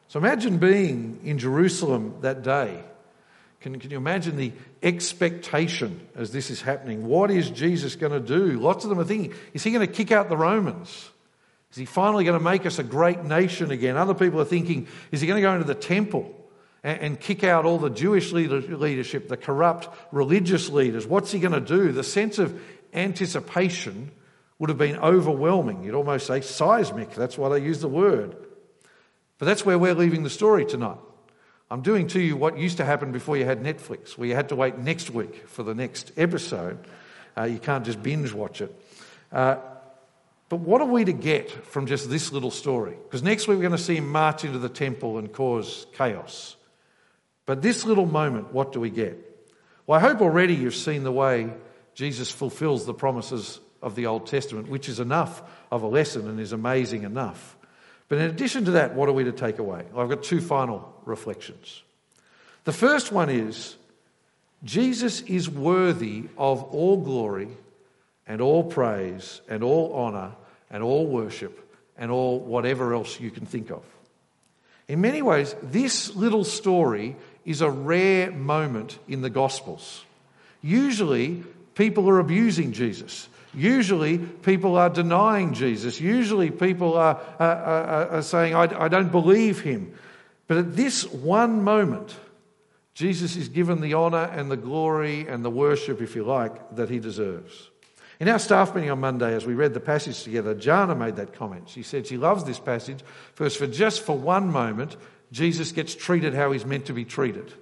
So 0.09 0.19
imagine 0.19 0.59
being 0.59 1.21
in 1.25 1.39
Jerusalem 1.39 2.17
that 2.21 2.43
day. 2.43 2.83
Can, 3.61 3.81
can 3.81 3.91
you 3.91 3.97
imagine 3.97 4.37
the 4.37 4.53
expectation 4.83 6.07
as 6.15 6.31
this 6.31 6.51
is 6.51 6.63
happening? 6.63 7.07
What 7.07 7.31
is 7.31 7.51
Jesus 7.51 7.97
going 7.97 8.13
to 8.13 8.21
do? 8.21 8.61
Lots 8.61 8.85
of 8.85 8.91
them 8.91 9.01
are 9.01 9.05
thinking, 9.05 9.35
is 9.53 9.65
he 9.65 9.73
going 9.73 9.87
to 9.87 9.93
kick 9.93 10.13
out 10.13 10.29
the 10.29 10.37
Romans? 10.37 11.11
Is 11.73 11.77
he 11.77 11.85
finally 11.85 12.25
going 12.25 12.39
to 12.39 12.45
make 12.45 12.65
us 12.65 12.79
a 12.79 12.85
great 12.85 13.25
nation 13.25 13.73
again? 13.73 13.97
Other 13.97 14.15
people 14.15 14.41
are 14.41 14.45
thinking, 14.45 14.87
is 15.11 15.21
he 15.21 15.27
going 15.27 15.43
to 15.43 15.43
go 15.43 15.53
into 15.53 15.67
the 15.67 15.75
temple 15.75 16.33
and, 16.85 17.01
and 17.01 17.21
kick 17.21 17.43
out 17.43 17.65
all 17.65 17.79
the 17.79 17.91
Jewish 17.91 18.31
leader, 18.31 18.61
leadership, 18.61 19.29
the 19.29 19.37
corrupt 19.37 19.89
religious 20.13 20.71
leaders? 20.71 21.07
What's 21.07 21.33
he 21.33 21.41
going 21.41 21.53
to 21.53 21.61
do? 21.61 21.91
The 21.91 22.05
sense 22.05 22.39
of 22.39 22.61
anticipation 22.95 24.13
would 24.61 24.71
have 24.71 24.79
been 24.79 24.99
overwhelming. 24.99 25.83
You'd 25.83 25.97
almost 25.97 26.29
say 26.29 26.41
seismic. 26.41 27.15
That's 27.15 27.37
why 27.37 27.49
they 27.49 27.65
use 27.65 27.81
the 27.81 27.89
word. 27.89 28.37
But 29.39 29.47
that's 29.47 29.65
where 29.67 29.79
we're 29.79 29.95
leaving 29.95 30.23
the 30.23 30.31
story 30.31 30.65
tonight. 30.65 30.99
I'm 31.71 31.83
doing 31.83 32.07
to 32.09 32.21
you 32.21 32.37
what 32.37 32.59
used 32.59 32.77
to 32.77 32.85
happen 32.85 33.13
before 33.13 33.37
you 33.37 33.45
had 33.45 33.63
Netflix, 33.63 34.17
where 34.17 34.29
you 34.29 34.35
had 34.35 34.51
to 34.51 34.57
wait 34.57 34.79
next 34.79 35.11
week 35.11 35.49
for 35.49 35.63
the 35.63 35.75
next 35.75 36.13
episode. 36.17 36.79
Uh, 37.37 37.45
you 37.45 37.59
can't 37.59 37.85
just 37.85 38.03
binge 38.03 38.33
watch 38.33 38.61
it. 38.61 38.75
Uh, 39.33 39.57
but 40.49 40.61
what 40.61 40.81
are 40.81 40.87
we 40.87 41.05
to 41.05 41.13
get 41.13 41.51
from 41.51 41.87
just 41.87 42.09
this 42.09 42.33
little 42.33 42.53
story? 42.53 42.97
Because 43.03 43.23
next 43.23 43.49
week 43.49 43.57
we're 43.57 43.63
going 43.63 43.73
to 43.73 43.79
see 43.79 43.97
him 43.97 44.09
march 44.09 44.45
into 44.45 44.61
the 44.61 44.69
temple 44.69 45.19
and 45.19 45.33
cause 45.33 45.87
chaos. 45.95 46.57
But 47.47 47.63
this 47.63 47.85
little 47.85 48.07
moment, 48.07 48.53
what 48.53 48.73
do 48.73 48.79
we 48.79 48.91
get? 48.91 49.23
Well, 49.87 49.99
I 49.99 50.03
hope 50.03 50.21
already 50.21 50.55
you've 50.55 50.75
seen 50.75 51.03
the 51.03 51.13
way 51.13 51.53
Jesus 51.95 52.31
fulfills 52.31 52.87
the 52.87 52.95
promises 52.95 53.61
of 53.83 53.97
the 53.97 54.07
Old 54.07 54.27
Testament, 54.27 54.69
which 54.69 54.89
is 54.89 55.01
enough 55.01 55.43
of 55.71 55.83
a 55.83 55.89
lesson 55.89 56.29
and 56.29 56.39
is 56.39 56.53
amazing 56.53 57.03
enough. 57.03 57.56
But 58.09 58.19
in 58.19 58.31
addition 58.31 58.65
to 58.67 58.73
that, 58.73 58.95
what 58.95 59.09
are 59.09 59.13
we 59.13 59.25
to 59.25 59.33
take 59.33 59.59
away? 59.59 59.85
I've 59.97 60.09
got 60.09 60.23
two 60.23 60.41
final 60.41 60.95
reflections. 61.05 61.83
The 62.65 62.73
first 62.73 63.13
one 63.13 63.31
is 63.31 63.77
Jesus 64.65 65.23
is 65.23 65.49
worthy 65.49 66.25
of 66.37 66.63
all 66.63 66.99
glory 66.99 67.49
and 68.27 68.41
all 68.41 68.65
praise 68.65 69.41
and 69.49 69.63
all 69.63 69.95
honour 69.95 70.33
and 70.71 70.83
all 70.83 71.07
worship 71.07 71.75
and 71.97 72.11
all 72.11 72.41
whatever 72.41 72.95
else 72.95 73.21
you 73.21 73.31
can 73.31 73.47
think 73.47 73.71
of. 73.71 73.83
In 74.89 75.01
many 75.01 75.23
ways, 75.23 75.55
this 75.63 76.15
little 76.15 76.45
story 76.45 77.17
is 77.45 77.61
a 77.61 77.71
rare 77.71 78.31
moment 78.31 78.99
in 79.09 79.21
the 79.21 79.31
Gospels. 79.31 80.05
Usually, 80.63 81.43
people 81.75 82.09
are 82.09 82.19
abusing 82.19 82.73
Jesus. 82.73 83.29
Usually, 83.57 84.19
people 84.19 84.77
are 84.77 84.91
denying 84.91 85.55
Jesus. 85.55 85.99
Usually, 85.99 86.51
people 86.51 86.97
are, 86.97 87.19
are, 87.39 87.57
are, 87.57 88.09
are 88.11 88.23
saying, 88.23 88.55
I, 88.55 88.85
I 88.85 88.89
don't 88.89 89.11
believe 89.11 89.61
him. 89.61 89.95
But 90.47 90.59
at 90.59 90.77
this 90.77 91.11
one 91.11 91.65
moment, 91.65 92.15
Jesus 92.93 93.35
is 93.35 93.49
given 93.49 93.81
the 93.81 93.95
honour 93.95 94.25
and 94.25 94.51
the 94.51 94.57
glory 94.57 95.27
and 95.27 95.45
the 95.45 95.51
worship, 95.51 96.03
if 96.03 96.15
you 96.15 96.25
like, 96.25 96.77
that 96.77 96.91
he 96.91 96.99
deserves. 96.99 97.71
In 98.21 98.29
our 98.29 98.39
staff 98.39 98.75
meeting 98.75 98.91
on 98.91 99.01
Monday, 99.01 99.35
as 99.35 99.45
we 99.45 99.55
read 99.55 99.75
the 99.75 99.81
passage 99.81 100.23
together, 100.23 100.55
Jana 100.55 100.95
made 100.95 101.17
that 101.17 101.35
comment. 101.35 101.69
She 101.69 101.83
said 101.83 102.07
she 102.07 102.17
loves 102.17 102.45
this 102.45 102.59
passage 102.59 103.01
because 103.35 103.57
for 103.57 103.67
just 103.67 104.03
for 104.03 104.17
one 104.17 104.51
moment, 104.51 104.97
Jesus 105.33 105.73
gets 105.73 105.95
treated 105.95 106.35
how 106.35 106.53
he's 106.53 106.65
meant 106.65 106.87
to 106.87 106.95
be 106.95 107.05
treated. 107.05 107.53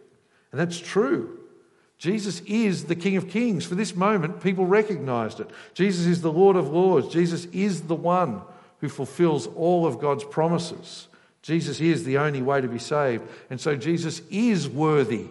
And 0.53 0.61
that's 0.61 0.79
true. 0.79 1.41
Jesus 2.05 2.43
is 2.45 2.85
the 2.85 2.95
King 2.95 3.17
of 3.17 3.31
Kings. 3.31 3.65
For 3.65 3.77
this 3.77 3.97
moment, 3.97 4.43
people 4.43 4.67
recognized 4.67 5.41
it. 5.41 5.49
Jesus 5.73 6.05
is 6.05 6.21
the 6.21 6.31
Lord 6.31 6.55
of 6.55 6.69
Lords. 6.69 7.09
Jesus 7.09 7.47
is 7.47 7.81
the 7.81 7.95
one 7.95 8.43
who 8.81 8.91
fulfills 8.91 9.47
all 9.47 9.87
of 9.87 10.01
God's 10.01 10.23
promises. 10.23 11.09
Jesus 11.41 11.81
is 11.81 12.05
the 12.05 12.19
only 12.19 12.43
way 12.43 12.61
to 12.61 12.69
be 12.69 12.79
saved. 12.79 13.27
And 13.49 13.59
so 13.59 13.75
Jesus 13.75 14.21
is 14.29 14.69
worthy 14.69 15.29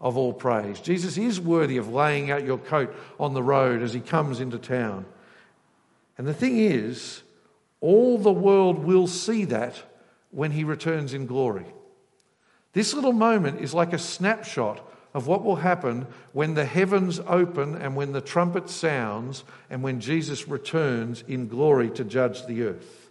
of 0.00 0.16
all 0.16 0.32
praise. 0.32 0.80
Jesus 0.80 1.16
is 1.16 1.40
worthy 1.40 1.76
of 1.76 1.92
laying 1.92 2.32
out 2.32 2.42
your 2.42 2.58
coat 2.58 2.92
on 3.20 3.32
the 3.32 3.40
road 3.40 3.80
as 3.80 3.94
he 3.94 4.00
comes 4.00 4.40
into 4.40 4.58
town. 4.58 5.06
And 6.18 6.26
the 6.26 6.34
thing 6.34 6.58
is, 6.58 7.22
all 7.80 8.18
the 8.18 8.32
world 8.32 8.80
will 8.80 9.06
see 9.06 9.44
that 9.44 9.80
when 10.32 10.50
he 10.50 10.64
returns 10.64 11.14
in 11.14 11.26
glory. 11.26 11.66
This 12.72 12.94
little 12.94 13.12
moment 13.12 13.60
is 13.60 13.72
like 13.72 13.92
a 13.92 13.98
snapshot 13.98 14.82
of 15.16 15.26
what 15.26 15.42
will 15.42 15.56
happen 15.56 16.06
when 16.34 16.52
the 16.52 16.66
heavens 16.66 17.18
open 17.26 17.74
and 17.74 17.96
when 17.96 18.12
the 18.12 18.20
trumpet 18.20 18.68
sounds 18.68 19.44
and 19.70 19.82
when 19.82 19.98
Jesus 19.98 20.46
returns 20.46 21.24
in 21.26 21.48
glory 21.48 21.88
to 21.88 22.04
judge 22.04 22.44
the 22.44 22.64
earth. 22.64 23.08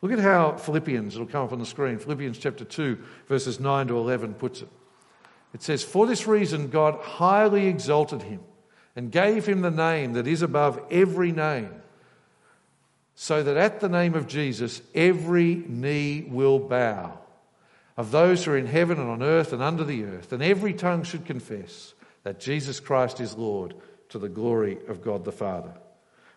Look 0.00 0.10
at 0.10 0.20
how 0.20 0.56
Philippians, 0.56 1.14
it'll 1.14 1.26
come 1.26 1.44
up 1.44 1.52
on 1.52 1.58
the 1.58 1.66
screen, 1.66 1.98
Philippians 1.98 2.38
chapter 2.38 2.64
2, 2.64 2.98
verses 3.26 3.60
9 3.60 3.88
to 3.88 3.98
11 3.98 4.32
puts 4.32 4.62
it. 4.62 4.70
It 5.52 5.62
says, 5.62 5.84
For 5.84 6.06
this 6.06 6.26
reason, 6.26 6.70
God 6.70 6.98
highly 7.02 7.66
exalted 7.66 8.22
him 8.22 8.40
and 8.96 9.12
gave 9.12 9.44
him 9.44 9.60
the 9.60 9.70
name 9.70 10.14
that 10.14 10.26
is 10.26 10.40
above 10.40 10.82
every 10.90 11.30
name, 11.30 11.74
so 13.14 13.42
that 13.42 13.58
at 13.58 13.80
the 13.80 13.90
name 13.90 14.14
of 14.14 14.28
Jesus, 14.28 14.80
every 14.94 15.56
knee 15.56 16.26
will 16.26 16.58
bow 16.58 17.18
of 17.96 18.10
those 18.10 18.44
who 18.44 18.52
are 18.52 18.58
in 18.58 18.66
heaven 18.66 18.98
and 18.98 19.08
on 19.08 19.22
earth 19.22 19.52
and 19.52 19.62
under 19.62 19.84
the 19.84 20.04
earth, 20.04 20.32
and 20.32 20.42
every 20.42 20.72
tongue 20.72 21.02
should 21.02 21.26
confess 21.26 21.94
that 22.22 22.40
Jesus 22.40 22.80
Christ 22.80 23.20
is 23.20 23.36
Lord 23.36 23.74
to 24.10 24.18
the 24.18 24.28
glory 24.28 24.78
of 24.88 25.02
God 25.02 25.24
the 25.24 25.32
Father. 25.32 25.74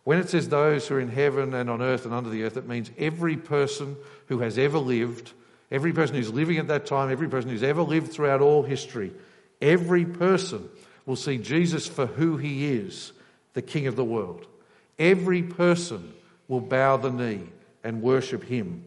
When 0.03 0.19
it 0.19 0.29
says 0.29 0.49
those 0.49 0.87
who 0.87 0.95
are 0.95 0.99
in 0.99 1.09
heaven 1.09 1.53
and 1.53 1.69
on 1.69 1.81
earth 1.81 2.05
and 2.05 2.13
under 2.13 2.29
the 2.29 2.43
earth, 2.43 2.57
it 2.57 2.67
means 2.67 2.91
every 2.97 3.37
person 3.37 3.95
who 4.27 4.39
has 4.39 4.57
ever 4.57 4.77
lived 4.77 5.31
Every 5.71 5.93
person 5.93 6.15
who's 6.15 6.31
living 6.31 6.57
at 6.57 6.67
that 6.67 6.85
time, 6.85 7.11
every 7.11 7.27
person 7.27 7.49
who's 7.49 7.63
ever 7.63 7.81
lived 7.81 8.11
throughout 8.11 8.41
all 8.41 8.63
history, 8.63 9.11
every 9.61 10.05
person 10.05 10.69
will 11.05 11.15
see 11.15 11.37
Jesus 11.37 11.87
for 11.87 12.05
who 12.05 12.37
he 12.37 12.71
is, 12.71 13.11
the 13.53 13.61
King 13.61 13.87
of 13.87 13.95
the 13.95 14.03
world. 14.03 14.47
Every 14.99 15.43
person 15.43 16.13
will 16.47 16.61
bow 16.61 16.97
the 16.97 17.11
knee 17.11 17.41
and 17.83 18.01
worship 18.01 18.43
him. 18.43 18.85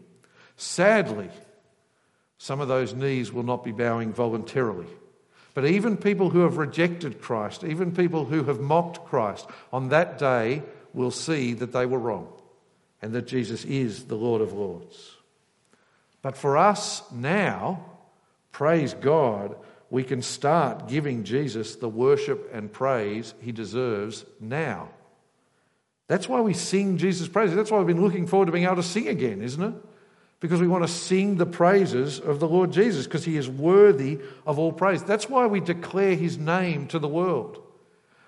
Sadly, 0.55 1.29
some 2.39 2.61
of 2.61 2.69
those 2.69 2.93
knees 2.93 3.33
will 3.33 3.43
not 3.43 3.65
be 3.65 3.73
bowing 3.73 4.13
voluntarily. 4.13 4.87
But 5.53 5.65
even 5.65 5.97
people 5.97 6.29
who 6.29 6.39
have 6.39 6.55
rejected 6.55 7.21
Christ, 7.21 7.65
even 7.65 7.93
people 7.93 8.25
who 8.25 8.45
have 8.45 8.61
mocked 8.61 9.05
Christ, 9.05 9.45
on 9.73 9.89
that 9.89 10.17
day 10.17 10.63
will 10.93 11.11
see 11.11 11.53
that 11.53 11.73
they 11.73 11.85
were 11.85 11.99
wrong 11.99 12.29
and 13.01 13.13
that 13.13 13.27
Jesus 13.27 13.65
is 13.65 14.05
the 14.05 14.15
Lord 14.15 14.41
of 14.41 14.53
Lords. 14.53 15.17
But 16.21 16.37
for 16.37 16.57
us 16.57 17.03
now, 17.11 17.85
praise 18.53 18.93
God, 18.93 19.57
we 19.89 20.05
can 20.05 20.21
start 20.21 20.87
giving 20.87 21.25
Jesus 21.25 21.75
the 21.75 21.89
worship 21.89 22.49
and 22.53 22.71
praise 22.71 23.33
he 23.41 23.51
deserves 23.51 24.23
now. 24.39 24.87
That's 26.07 26.29
why 26.29 26.39
we 26.39 26.53
sing 26.53 26.97
Jesus' 26.97 27.27
praises. 27.27 27.57
That's 27.57 27.69
why 27.69 27.79
we've 27.79 27.87
been 27.87 28.01
looking 28.01 28.27
forward 28.27 28.45
to 28.45 28.53
being 28.53 28.63
able 28.63 28.77
to 28.77 28.83
sing 28.83 29.09
again, 29.09 29.41
isn't 29.41 29.61
it? 29.61 29.73
Because 30.39 30.61
we 30.61 30.67
want 30.67 30.85
to 30.85 30.91
sing 30.91 31.35
the 31.35 31.45
praises 31.45 32.19
of 32.19 32.39
the 32.39 32.47
Lord 32.47 32.71
Jesus 32.71 33.05
because 33.05 33.25
he 33.25 33.35
is 33.35 33.49
worthy 33.49 34.19
of 34.45 34.57
all 34.57 34.71
praise. 34.71 35.03
That's 35.03 35.29
why 35.29 35.47
we 35.47 35.59
declare 35.59 36.15
his 36.15 36.37
name 36.37 36.87
to 36.87 36.99
the 36.99 37.09
world. 37.09 37.61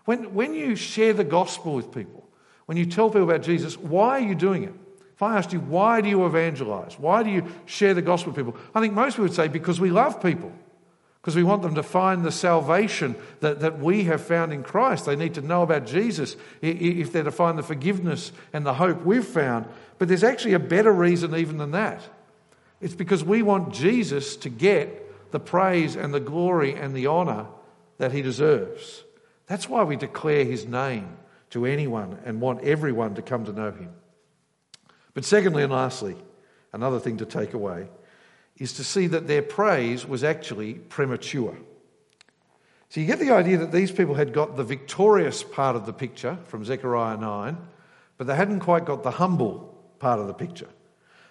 When, 0.05 0.33
when 0.33 0.53
you 0.53 0.75
share 0.75 1.13
the 1.13 1.23
gospel 1.23 1.73
with 1.73 1.93
people, 1.93 2.27
when 2.65 2.77
you 2.77 2.85
tell 2.85 3.09
people 3.09 3.23
about 3.23 3.43
Jesus, 3.43 3.77
why 3.77 4.17
are 4.17 4.27
you 4.27 4.35
doing 4.35 4.63
it? 4.63 4.73
If 5.13 5.23
I 5.23 5.37
asked 5.37 5.53
you, 5.53 5.59
why 5.59 6.01
do 6.01 6.09
you 6.09 6.25
evangelize? 6.25 6.97
Why 6.97 7.23
do 7.23 7.29
you 7.29 7.45
share 7.65 7.93
the 7.93 8.01
gospel 8.01 8.33
with 8.33 8.43
people? 8.43 8.59
I 8.73 8.81
think 8.81 8.93
most 8.93 9.13
people 9.13 9.25
would 9.25 9.33
say, 9.33 9.47
because 9.47 9.79
we 9.79 9.91
love 9.91 10.21
people 10.21 10.51
because 11.21 11.35
we 11.35 11.43
want 11.43 11.61
them 11.61 11.75
to 11.75 11.83
find 11.83 12.25
the 12.25 12.31
salvation 12.31 13.15
that, 13.41 13.59
that 13.59 13.77
we 13.77 14.05
have 14.05 14.21
found 14.21 14.51
in 14.51 14.63
Christ. 14.63 15.05
They 15.05 15.15
need 15.15 15.35
to 15.35 15.41
know 15.41 15.61
about 15.61 15.85
Jesus 15.85 16.35
if 16.63 17.13
they're 17.13 17.23
to 17.23 17.31
find 17.31 17.59
the 17.59 17.63
forgiveness 17.63 18.31
and 18.53 18.65
the 18.65 18.73
hope 18.73 19.05
we've 19.05 19.23
found. 19.23 19.67
But 19.99 20.07
there's 20.07 20.23
actually 20.23 20.53
a 20.55 20.59
better 20.59 20.91
reason 20.91 21.35
even 21.35 21.57
than 21.57 21.71
that. 21.71 22.01
It's 22.81 22.95
because 22.95 23.23
we 23.23 23.43
want 23.43 23.71
Jesus 23.71 24.35
to 24.37 24.49
get 24.49 25.31
the 25.31 25.39
praise 25.39 25.95
and 25.95 26.11
the 26.11 26.19
glory 26.19 26.73
and 26.73 26.95
the 26.95 27.05
honour 27.05 27.45
that 27.99 28.11
he 28.11 28.23
deserves. 28.23 29.03
That's 29.45 29.69
why 29.69 29.83
we 29.83 29.97
declare 29.97 30.43
his 30.43 30.65
name 30.65 31.17
to 31.51 31.67
anyone 31.67 32.17
and 32.25 32.41
want 32.41 32.63
everyone 32.63 33.13
to 33.15 33.21
come 33.21 33.45
to 33.45 33.53
know 33.53 33.69
him. 33.69 33.91
But 35.13 35.25
secondly 35.25 35.61
and 35.61 35.71
lastly, 35.71 36.15
another 36.73 36.99
thing 36.99 37.17
to 37.17 37.25
take 37.25 37.53
away 37.53 37.89
is 38.61 38.73
to 38.73 38.83
see 38.83 39.07
that 39.07 39.25
their 39.25 39.41
praise 39.41 40.05
was 40.05 40.23
actually 40.23 40.75
premature. 40.75 41.57
So 42.89 42.99
you 42.99 43.07
get 43.07 43.17
the 43.17 43.31
idea 43.31 43.57
that 43.57 43.71
these 43.71 43.91
people 43.91 44.13
had 44.13 44.33
got 44.33 44.55
the 44.55 44.63
victorious 44.63 45.41
part 45.41 45.75
of 45.75 45.87
the 45.87 45.93
picture 45.93 46.37
from 46.45 46.63
Zechariah 46.63 47.17
9, 47.17 47.57
but 48.19 48.27
they 48.27 48.35
hadn't 48.35 48.59
quite 48.59 48.85
got 48.85 49.01
the 49.01 49.09
humble 49.09 49.75
part 49.97 50.19
of 50.19 50.27
the 50.27 50.35
picture. 50.35 50.67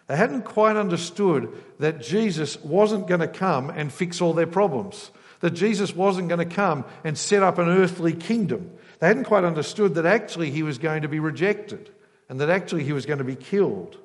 They 0.08 0.16
hadn't 0.16 0.42
quite 0.42 0.76
understood 0.76 1.56
that 1.78 2.00
Jesus 2.00 2.60
wasn't 2.64 3.06
going 3.06 3.20
to 3.20 3.28
come 3.28 3.70
and 3.70 3.92
fix 3.92 4.20
all 4.20 4.32
their 4.32 4.48
problems, 4.48 5.12
that 5.38 5.52
Jesus 5.52 5.94
wasn't 5.94 6.26
going 6.26 6.48
to 6.48 6.52
come 6.52 6.84
and 7.04 7.16
set 7.16 7.44
up 7.44 7.58
an 7.58 7.68
earthly 7.68 8.12
kingdom. 8.12 8.72
They 8.98 9.06
hadn't 9.06 9.24
quite 9.24 9.44
understood 9.44 9.94
that 9.94 10.04
actually 10.04 10.50
he 10.50 10.64
was 10.64 10.78
going 10.78 11.02
to 11.02 11.08
be 11.08 11.20
rejected 11.20 11.90
and 12.28 12.40
that 12.40 12.50
actually 12.50 12.82
he 12.82 12.92
was 12.92 13.06
going 13.06 13.18
to 13.18 13.24
be 13.24 13.36
killed. 13.36 13.98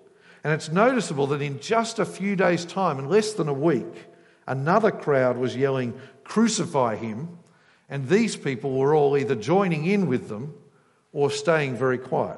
And 0.46 0.54
it's 0.54 0.72
noticeable 0.72 1.26
that 1.28 1.42
in 1.42 1.60
just 1.60 1.98
a 1.98 2.06
few 2.06 2.36
days' 2.36 2.66
time, 2.66 3.00
in 3.00 3.10
less 3.10 3.34
than 3.34 3.48
a 3.48 3.54
week, 3.54 4.06
another 4.46 4.92
crowd 4.92 5.38
was 5.38 5.56
yelling, 5.56 6.00
Crucify 6.24 6.98
him. 6.98 7.40
And 7.90 8.08
these 8.08 8.36
people 8.36 8.74
were 8.74 8.94
all 8.94 9.18
either 9.18 9.34
joining 9.34 9.88
in 9.88 10.06
with 10.06 10.30
them 10.30 10.54
or 11.12 11.32
staying 11.32 11.78
very 11.78 11.98
quiet. 11.98 12.38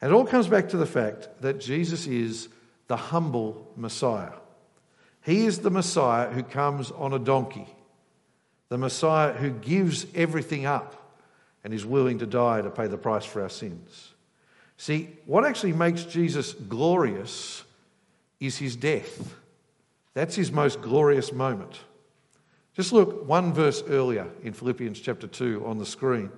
And 0.00 0.10
it 0.10 0.14
all 0.14 0.26
comes 0.26 0.48
back 0.48 0.70
to 0.70 0.76
the 0.76 0.86
fact 0.86 1.28
that 1.40 1.60
Jesus 1.60 2.08
is 2.08 2.48
the 2.88 2.96
humble 2.96 3.70
Messiah. 3.76 4.32
He 5.22 5.46
is 5.46 5.60
the 5.60 5.70
Messiah 5.70 6.30
who 6.30 6.42
comes 6.42 6.90
on 6.90 7.12
a 7.12 7.20
donkey, 7.20 7.68
the 8.70 8.78
Messiah 8.78 9.34
who 9.34 9.50
gives 9.50 10.04
everything 10.16 10.66
up 10.66 11.16
and 11.62 11.72
is 11.72 11.86
willing 11.86 12.18
to 12.18 12.26
die 12.26 12.60
to 12.60 12.70
pay 12.70 12.88
the 12.88 12.98
price 12.98 13.24
for 13.24 13.42
our 13.42 13.48
sins. 13.48 14.14
See, 14.78 15.10
what 15.26 15.44
actually 15.44 15.72
makes 15.72 16.04
Jesus 16.04 16.54
glorious 16.54 17.64
is 18.40 18.56
his 18.56 18.76
death. 18.76 19.34
That's 20.14 20.36
his 20.36 20.52
most 20.52 20.80
glorious 20.80 21.32
moment. 21.32 21.80
Just 22.74 22.92
look 22.92 23.26
one 23.26 23.52
verse 23.52 23.82
earlier 23.88 24.28
in 24.44 24.52
Philippians 24.52 25.00
chapter 25.00 25.26
2 25.26 25.66
on 25.66 25.78
the 25.78 25.84
screen. 25.84 26.30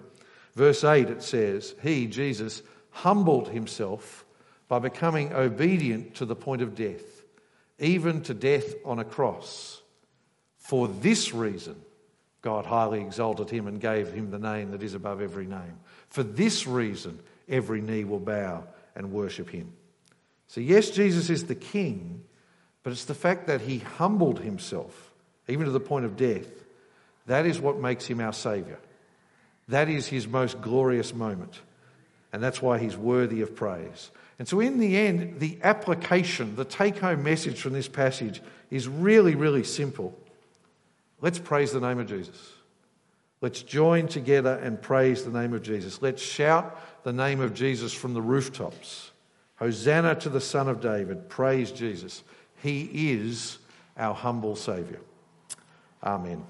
Verse 0.55 0.83
8 0.83 1.11
it 1.11 1.23
says, 1.23 1.75
He, 1.83 2.07
Jesus, 2.07 2.63
humbled 2.91 3.51
himself 3.51 4.25
by 4.69 4.79
becoming 4.79 5.35
obedient 5.35 6.15
to 6.15 6.25
the 6.25 6.35
point 6.35 6.63
of 6.63 6.75
death, 6.75 7.23
even 7.79 8.23
to 8.23 8.33
death 8.33 8.75
on 8.87 8.99
a 8.99 9.05
cross. 9.05 9.83
For 10.57 10.89
this 10.89 11.35
reason, 11.35 11.77
God 12.43 12.67
highly 12.67 13.01
exalted 13.01 13.51
him 13.51 13.67
and 13.67 13.81
gave 13.81 14.13
him 14.13 14.31
the 14.31 14.39
name 14.39 14.71
that 14.71 14.83
is 14.83 14.95
above 14.95 15.21
every 15.21 15.47
name. 15.47 15.79
For 16.09 16.23
this 16.23 16.67
reason, 16.67 17.21
every 17.49 17.81
knee 17.81 18.05
will 18.05 18.21
bow 18.21 18.65
and 18.95 19.13
worship 19.13 19.51
him. 19.51 19.73
So, 20.49 20.61
yes, 20.61 20.91
Jesus 20.91 21.31
is 21.31 21.45
the 21.45 21.55
king, 21.55 22.25
but 22.83 22.93
it's 22.93 23.05
the 23.05 23.15
fact 23.15 23.47
that 23.47 23.61
he 23.61 23.79
humbled 23.79 24.41
himself, 24.41 25.13
even 25.49 25.67
to 25.67 25.71
the 25.71 25.81
point 25.81 26.07
of 26.07 26.17
death. 26.17 26.49
That 27.27 27.47
is 27.47 27.61
what 27.61 27.79
makes 27.79 28.07
him 28.07 28.21
our 28.21 28.33
Saviour. 28.33 28.79
That 29.69 29.89
is 29.89 30.07
his 30.07 30.27
most 30.27 30.61
glorious 30.61 31.15
moment. 31.15 31.61
And 32.33 32.43
that's 32.43 32.63
why 32.63 32.79
he's 32.79 32.97
worthy 32.97 33.43
of 33.43 33.55
praise. 33.55 34.11
And 34.39 34.49
so, 34.49 34.61
in 34.61 34.79
the 34.79 34.97
end, 34.97 35.41
the 35.41 35.59
application, 35.63 36.57
the 36.57 36.65
take 36.65 36.99
home 36.99 37.23
message 37.23 37.61
from 37.61 37.75
this 37.75 37.89
passage 37.89 38.41
is 38.71 38.89
really, 38.89 39.35
really 39.35 39.65
simple. 39.65 40.19
Let's 41.21 41.39
praise 41.39 41.73
the 41.73 41.81
name 41.81 41.99
of 41.99 42.07
Jesus. 42.07 42.53
Let's 43.41 43.63
join 43.63 44.07
together 44.07 44.59
and 44.63 44.81
praise 44.81 45.25
the 45.25 45.31
name 45.31 45.55
of 45.55 45.63
Jesus. 45.63 46.03
Let's 46.03 46.23
shout 46.23 46.79
the 47.05 47.13
name 47.13 47.41
of 47.41 47.55
Jesus 47.55 47.93
from 47.93 48.13
the 48.15 48.23
rooftops. 48.23 49.13
Hosanna 49.57 50.15
to 50.17 50.29
the 50.29 50.41
Son 50.41 50.69
of 50.69 50.81
David. 50.81 51.29
Praise 51.29 51.71
Jesus. 51.71 52.23
He 52.63 53.13
is 53.13 53.59
our 53.97 54.15
humble 54.15 54.57
Saviour. 54.57 55.01
Amen. 56.03 56.45